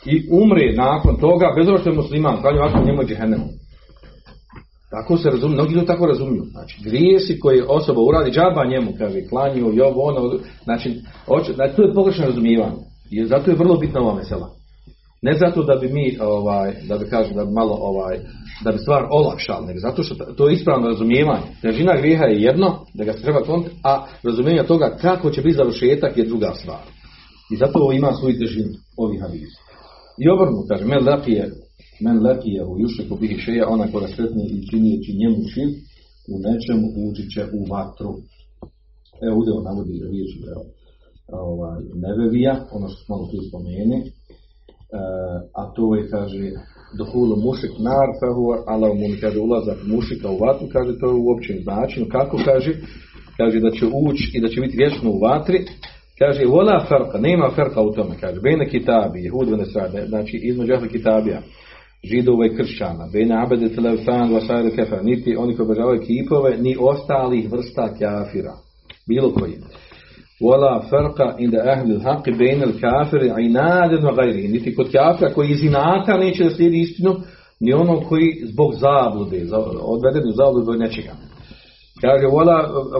i 0.06 0.14
umre 0.30 0.72
nakon 0.76 1.16
toga, 1.16 1.46
bez 1.56 1.68
obzira 1.68 1.78
što 1.78 1.90
je 1.90 1.96
musliman, 1.96 2.42
kaže 2.42 2.58
ovako 2.58 2.86
njemu 2.86 3.02
je 3.02 3.06
džehennemu. 3.06 3.44
Tako 4.96 5.16
se 5.16 5.30
razumije, 5.30 5.54
mnogi 5.54 5.74
ljudi 5.74 5.86
tako 5.86 6.06
razumiju. 6.06 6.42
Znači, 6.50 6.82
grijesi 6.84 7.40
koje 7.40 7.64
osoba 7.68 8.00
uradi, 8.00 8.30
džaba 8.30 8.64
njemu, 8.64 8.90
kaže, 8.98 9.28
klanju, 9.28 9.72
i 9.74 9.80
ovo, 9.80 10.02
ono, 10.02 10.38
znači, 10.64 11.00
hoće, 11.26 11.52
znači, 11.52 11.76
to 11.76 11.82
je 11.82 11.94
pogrešno 11.94 12.26
razumijevanje. 12.26 12.82
I 13.10 13.24
zato 13.24 13.50
je 13.50 13.56
vrlo 13.56 13.76
bitna 13.76 14.00
ova 14.00 14.14
mesela. 14.14 14.48
Ne 15.22 15.32
zato 15.38 15.62
da 15.62 15.74
bi 15.76 15.88
mi, 15.88 16.18
ovaj, 16.20 16.74
da 16.88 16.98
bi 16.98 17.04
kažem, 17.04 17.36
da 17.36 17.44
bi 17.44 17.52
malo, 17.52 17.76
ovaj, 17.80 18.18
da 18.64 18.72
bi 18.72 18.78
stvar 18.78 19.02
olakšali, 19.10 19.66
nego 19.66 19.78
zato 19.78 20.02
što 20.02 20.14
to 20.14 20.48
je 20.48 20.54
ispravno 20.54 20.88
razumijevanje. 20.88 21.46
Težina 21.62 21.96
grijeha 21.96 22.24
je 22.24 22.42
jedno, 22.42 22.84
da 22.94 23.04
ga 23.04 23.12
se 23.12 23.22
treba 23.22 23.42
kloniti, 23.42 23.70
a 23.84 24.06
razumijevanje 24.22 24.68
toga 24.68 24.96
kako 25.00 25.30
će 25.30 25.42
biti 25.42 25.56
završetak 25.56 26.16
je 26.16 26.24
druga 26.24 26.52
stvar. 26.54 26.84
I 27.52 27.56
zato 27.56 27.78
ovo 27.78 27.92
ima 27.92 28.12
svoju 28.12 28.38
težinu, 28.38 28.72
ovih 28.96 29.20
hadisa. 29.22 29.60
I 30.18 30.28
obrnu, 30.28 30.58
kaže, 30.68 30.84
men 30.84 31.08
lepije, 31.08 31.50
men 32.04 32.16
lepije 32.26 32.64
u 32.64 32.80
jušriku 32.80 33.16
bihi 33.20 33.36
šeja, 33.38 33.68
ona 33.68 33.86
koja 33.92 34.08
sretni 34.08 34.44
i 34.54 34.66
činijeći 34.70 35.18
njemu 35.20 35.40
šir, 35.52 35.68
u 36.32 36.34
nečemu 36.46 36.86
ući 37.08 37.24
će 37.32 37.42
u 37.58 37.60
vatru. 37.72 38.10
Evo 39.26 39.36
ovdje 39.36 39.52
on 39.52 39.64
navodi 39.64 39.94
riječ 40.12 40.30
ovaj, 41.28 41.80
nevevija, 42.04 42.54
ono 42.76 42.88
što 42.88 42.98
smo 43.04 43.16
malo 43.16 43.28
prije 43.28 43.42
spomeni, 43.48 43.98
e, 44.00 44.06
a 45.60 45.62
to 45.74 45.94
je, 45.96 46.08
kaže, 46.14 46.44
dohulu 46.98 47.36
mušik 47.46 47.74
nar, 47.88 48.08
fehu 48.20 48.44
ala 48.72 48.88
mun, 49.00 49.12
kaže, 49.20 49.38
ulazak 49.40 49.78
mušika 49.92 50.28
u 50.30 50.38
vatru, 50.44 50.66
kaže, 50.72 50.98
to 51.00 51.06
je 51.10 51.16
u 51.22 51.26
općem 51.34 51.56
značenju. 51.66 52.06
Kako 52.16 52.36
kaže? 52.48 52.72
Kaže 53.36 53.60
da 53.60 53.70
će 53.70 53.84
ući 53.86 54.24
i 54.34 54.40
da 54.40 54.48
će 54.48 54.60
biti 54.60 54.76
vječno 54.76 55.10
u 55.10 55.18
vatri, 55.18 55.58
Kaže, 56.18 56.46
vola 56.46 56.86
farka, 56.88 57.18
nema 57.18 57.50
farka 57.56 57.80
u 57.82 57.92
tome, 57.92 58.14
kaže, 58.20 58.40
bene 58.40 58.68
kitabi, 58.68 59.24
jehud 59.24 59.48
ve 59.48 60.06
znači 60.06 60.36
između 60.42 60.74
ahli 60.74 60.88
kitabija, 60.88 61.40
židova 62.04 62.46
i 62.46 62.56
kršćana, 62.56 63.08
bene 63.12 63.42
abede 63.42 63.68
telefan, 63.74 64.32
vasajde 64.32 64.70
kefa, 64.76 65.02
niti 65.02 65.36
oni 65.36 65.56
koji 65.56 65.64
obožavaju 65.64 66.00
kipove, 66.00 66.56
ni 66.56 66.76
ostalih 66.80 67.52
vrsta 67.52 67.88
kafira, 67.88 68.52
bilo 69.08 69.30
koji. 69.32 69.54
Wala 70.40 70.82
farqa 70.90 71.36
inda 71.38 71.58
ahli 71.72 71.94
al-haqq 71.94 72.24
bayna 72.38 72.64
al-kafiri 72.66 73.44
inadan 73.46 74.02
wa 74.02 74.14
ghayrihi. 74.16 74.52
Niti 74.52 74.74
kod 74.74 74.92
kafira 74.92 75.30
koji 75.34 75.50
iz 75.50 75.62
inata 75.62 76.16
neće 76.18 76.44
da 76.44 76.50
slijedi 76.50 76.80
istinu, 76.80 77.14
ni 77.60 77.72
onog 77.72 78.04
koji 78.08 78.42
zbog 78.44 78.74
zablude, 78.74 79.44
za- 79.44 79.58
odveden 79.82 80.28
u 80.28 80.32
zabludu 80.32 80.72
nečega. 80.78 81.12
Kaže, 82.00 82.26
wala, 82.26 82.56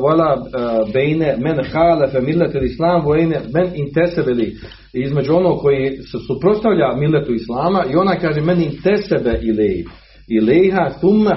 wala 0.07 0.29
uh, 0.39 0.93
bejne 0.93 1.37
men 1.39 1.65
halefe 1.73 2.21
millete 2.21 2.59
islam, 2.65 3.05
vojne 3.05 3.41
men 3.55 3.69
intesebeli, 3.75 4.57
između 4.93 5.35
onog 5.35 5.61
koji 5.61 5.97
se 5.97 6.19
suprostavlja 6.27 6.97
milletu 6.97 7.35
islama 7.35 7.85
i 7.93 7.97
ona 7.97 8.17
kaže 8.17 8.41
men 8.41 8.63
intesebe 8.63 9.41
ilej, 9.43 9.85
ilejha 10.29 10.91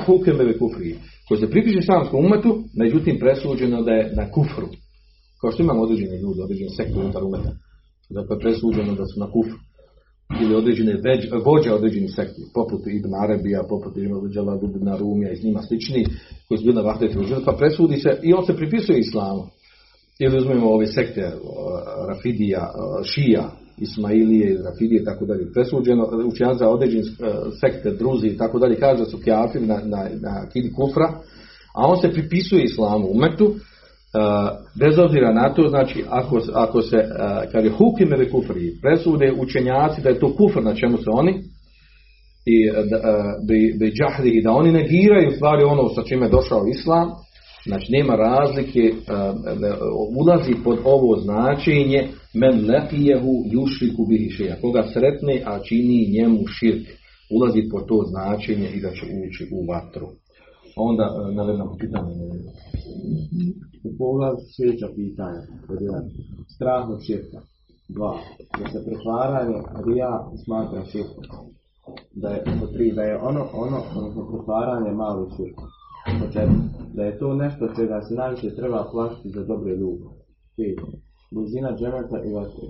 hukeme 0.06 0.44
ve 0.44 0.58
kufri, 0.58 0.96
koji 1.28 1.40
se 1.40 1.50
pripiše 1.50 1.80
islamskom 1.80 2.26
umetu, 2.26 2.60
međutim 2.78 3.20
presuđeno 3.20 3.82
da 3.82 3.92
je 3.92 4.12
na 4.16 4.32
kufru. 4.32 4.68
Kao 5.42 5.52
što 5.52 5.64
imamo 5.64 5.82
određeni 5.82 6.22
ljudi, 6.22 6.40
određene 6.44 6.70
sekte 6.70 7.00
unutar 7.00 7.24
umeta. 7.24 7.52
Dakle, 8.10 8.40
presuđeno 8.40 8.96
da 8.96 9.06
su 9.06 9.20
na 9.20 9.28
kufru. 9.32 9.58
Ili 10.42 10.56
određene 10.56 10.94
vođe 11.46 11.72
određenih 11.74 12.12
sekti, 12.16 12.42
poput 12.54 12.82
Ibn 12.88 13.12
Arabija, 13.24 13.64
poput 13.70 13.98
Ibn 13.98 14.14
Jalad 14.34 14.64
Ibn 14.64 14.98
Rumija 15.00 15.32
i 15.32 15.46
njima 15.46 15.62
slični, 15.62 16.06
koji 16.48 16.58
su 16.58 16.64
bili 16.64 16.76
na 16.76 16.82
vahdetu 16.82 17.20
pa 17.46 17.52
presudi 17.52 17.98
se 17.98 18.10
i 18.24 18.34
on 18.34 18.46
se 18.46 18.56
pripisuje 18.56 19.00
islamu. 19.00 19.44
Ili 20.20 20.38
uzmemo 20.38 20.70
ove 20.70 20.88
sekte, 20.88 21.32
Rafidija, 22.08 22.72
Šija, 23.04 23.52
Ismailije, 23.78 24.62
Rafidije 24.64 25.04
tako 25.04 25.26
dalje. 25.26 25.52
Presuđeno, 25.54 26.10
učenjaci 26.26 26.60
za 26.60 26.70
određene 26.70 27.04
e, 27.04 27.08
sekte, 27.62 27.92
druzi 27.92 28.28
i 28.28 28.38
tako 28.38 28.60
dalje, 28.60 28.76
kaže 28.76 29.04
da 29.04 29.06
su 29.06 29.18
kjafiri 29.24 29.66
na, 29.66 29.76
na, 29.76 30.10
na 30.22 30.50
kufra, 30.76 31.08
a 31.76 31.88
on 31.88 31.98
se 32.02 32.12
pripisuje 32.12 32.64
islamu 32.64 33.08
umetu, 33.08 33.46
uh, 33.46 33.58
bez 34.80 35.00
obzira 35.00 35.34
na 35.34 35.54
to, 35.54 35.68
znači 35.68 36.04
ako, 36.10 36.42
ako 36.54 36.82
se, 36.82 36.98
uh, 36.98 37.52
kaže 37.52 37.70
hukime 37.70 38.18
ve 38.18 38.30
kufri, 38.30 38.72
presude 38.82 39.34
učenjaci 39.40 40.02
da 40.02 40.10
je 40.10 40.20
to 40.20 40.36
kufr 40.36 40.64
na 40.64 40.76
čemu 40.76 40.98
se 40.98 41.10
oni 41.14 41.34
i 42.46 42.70
da, 42.90 44.26
i 44.26 44.42
da 44.42 44.52
oni 44.52 44.72
negiraju 44.72 45.32
stvari 45.32 45.64
ono 45.64 45.90
sa 45.90 46.04
čime 46.04 46.26
je 46.26 46.30
došao 46.30 46.68
islam, 46.68 47.10
znači 47.66 47.92
nema 47.92 48.16
razlike, 48.16 48.94
ulazi 50.20 50.54
pod 50.64 50.78
ovo 50.84 51.20
značenje 51.20 52.08
men 52.34 52.56
leqijehu 52.70 53.34
yushriku 53.54 54.08
bihi 54.10 54.30
šeja, 54.30 54.56
koga 54.62 54.84
sretne, 54.94 55.42
a 55.46 55.60
čini 55.60 56.12
njemu 56.12 56.40
širk, 56.60 56.88
ulazi 57.36 57.62
pod 57.72 57.88
to 57.88 58.04
značenje 58.10 58.70
i 58.76 58.82
da 58.82 58.90
će 58.90 59.06
ući 59.06 59.44
u 59.52 59.66
vatru. 59.72 60.08
Onda 60.78 61.06
uh, 61.12 61.36
navedemo 61.36 61.76
pitanje. 61.80 62.14
U 63.84 63.98
pogledu 63.98 64.38
sljedeća 64.56 64.88
pitanja. 64.96 65.42
Strah 66.56 66.90
od 66.90 67.02
širka. 67.06 67.40
Dva. 67.90 68.14
Da 68.60 68.70
se 68.72 68.86
pretvaranje 68.86 69.60
rija 69.86 70.30
smatra 70.44 70.86
širkom. 70.86 71.24
Da 72.12 72.30
je, 72.30 72.44
pod 72.60 72.74
tri, 72.74 72.92
da 72.92 73.02
je 73.02 73.18
ono, 73.18 73.48
ono, 73.54 73.80
odnosno 73.96 74.32
pretvaranje 74.32 74.92
mali 74.92 75.26
širk. 75.36 75.58
Pod 76.20 76.34
četiri. 76.34 76.56
Da 76.94 77.04
je 77.04 77.20
to 77.20 77.34
nešto 77.34 77.68
čega 77.76 78.02
se 78.02 78.14
najviše 78.14 78.56
treba 78.56 78.90
plašiti 78.92 79.30
za 79.30 79.44
dobre 79.44 79.76
ljude. 79.76 80.06
Pet. 80.58 80.80
Blizina 81.32 81.76
džemeta 81.78 82.18
i 82.26 82.34
vatre. 82.34 82.68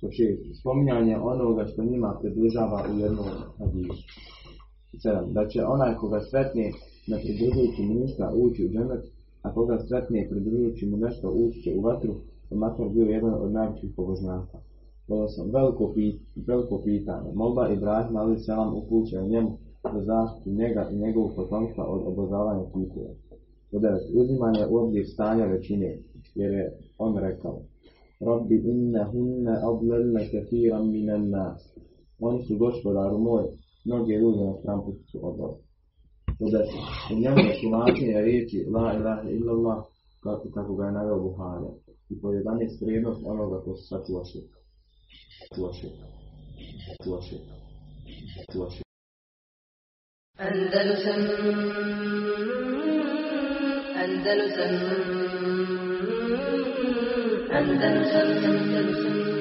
Pod 0.00 0.10
šest. 0.16 0.60
Spominjanje 0.60 1.16
onoga 1.18 1.66
što 1.66 1.84
njima 1.84 2.18
približava 2.20 2.84
u 2.94 2.98
jednom 2.98 3.26
hadisu. 3.58 4.02
Sedam. 5.02 5.32
Da 5.32 5.48
će 5.48 5.64
onaj 5.64 5.94
koga 5.94 6.20
sretne 6.20 6.72
ne 7.10 7.16
pridružujući 7.22 7.82
mu 7.82 7.94
ništa 7.94 8.32
ući 8.36 8.64
u 8.66 8.68
džemet, 8.68 9.04
a 9.42 9.54
koga 9.54 9.78
sretne 9.78 10.28
pridružujući 10.30 10.86
mu 10.86 10.96
nešto 10.96 11.30
ući 11.30 11.74
u 11.78 11.80
vatru, 11.80 12.14
pa 12.48 12.56
makar 12.56 12.88
bio 12.88 13.04
jedan 13.04 13.34
od 13.34 13.52
najvećih 13.52 13.90
pobožnjaka. 13.96 14.58
Osam. 15.08 15.50
Veliko, 15.50 15.92
pit, 15.94 16.20
veliko 16.46 16.82
pitanje. 16.84 17.30
Molba 17.34 17.68
Ibrahim 17.68 18.16
ali 18.16 18.38
se 18.38 18.52
vam 18.52 18.76
upućuje 18.76 19.28
njemu 19.28 19.50
za 19.94 20.00
zaštitu 20.04 20.50
njega 20.50 20.88
i 20.92 20.96
njegovog 20.96 21.32
potomstva 21.36 21.84
od 21.84 22.02
obožavanja. 22.06 22.64
Pod 23.70 23.82
devet. 23.82 24.02
Uzimanje 24.14 24.66
u 24.70 24.76
obzir 24.76 25.06
stanja 25.06 25.44
većine, 25.44 25.98
jer 26.34 26.52
je 26.52 26.78
on 26.98 27.16
rekao 27.16 27.60
Rabbi 28.20 28.56
inne 28.56 29.04
hunne 29.04 29.54
adlelne 29.62 30.28
kathiran 30.32 30.90
minen 30.90 31.30
nas. 31.30 31.74
Oni 32.18 32.42
su 32.42 32.56
gospodaru 32.58 33.18
moj, 33.18 33.44
mnoge 33.84 34.14
ljude 34.14 34.44
na 34.44 34.54
stramputu 34.54 35.02
su 35.10 35.18
Pod 36.40 36.50
deset. 36.52 36.84
U 37.12 37.14
njemu 37.22 37.38
je 37.38 37.60
tumačenje 37.60 38.20
riječi 38.28 38.66
La 38.74 38.94
ilaha 38.98 39.28
illallah 39.36 39.78
kako, 40.22 40.46
kako 40.54 40.74
ga 40.74 40.84
je 40.84 40.92
naveo 40.92 41.18
Buhari. 41.26 41.70
I 42.10 42.20
pod 42.20 42.34
11 42.34 42.84
vrijednost 42.84 43.20
onoga 43.26 43.56
ko 43.64 43.76
se 43.76 43.84
sačuva 43.90 44.24
širka. 44.24 44.58
Sačuva 45.38 45.72
širka. 45.78 46.06
Sačuva 46.86 47.20
širka. 47.26 47.54
Sačuva 48.34 48.70
širka. 48.70 48.90
Andalusam 50.48 51.20
Andalusam 54.02 54.72
Andalusam 57.58 58.28
Andalusam 58.44 59.39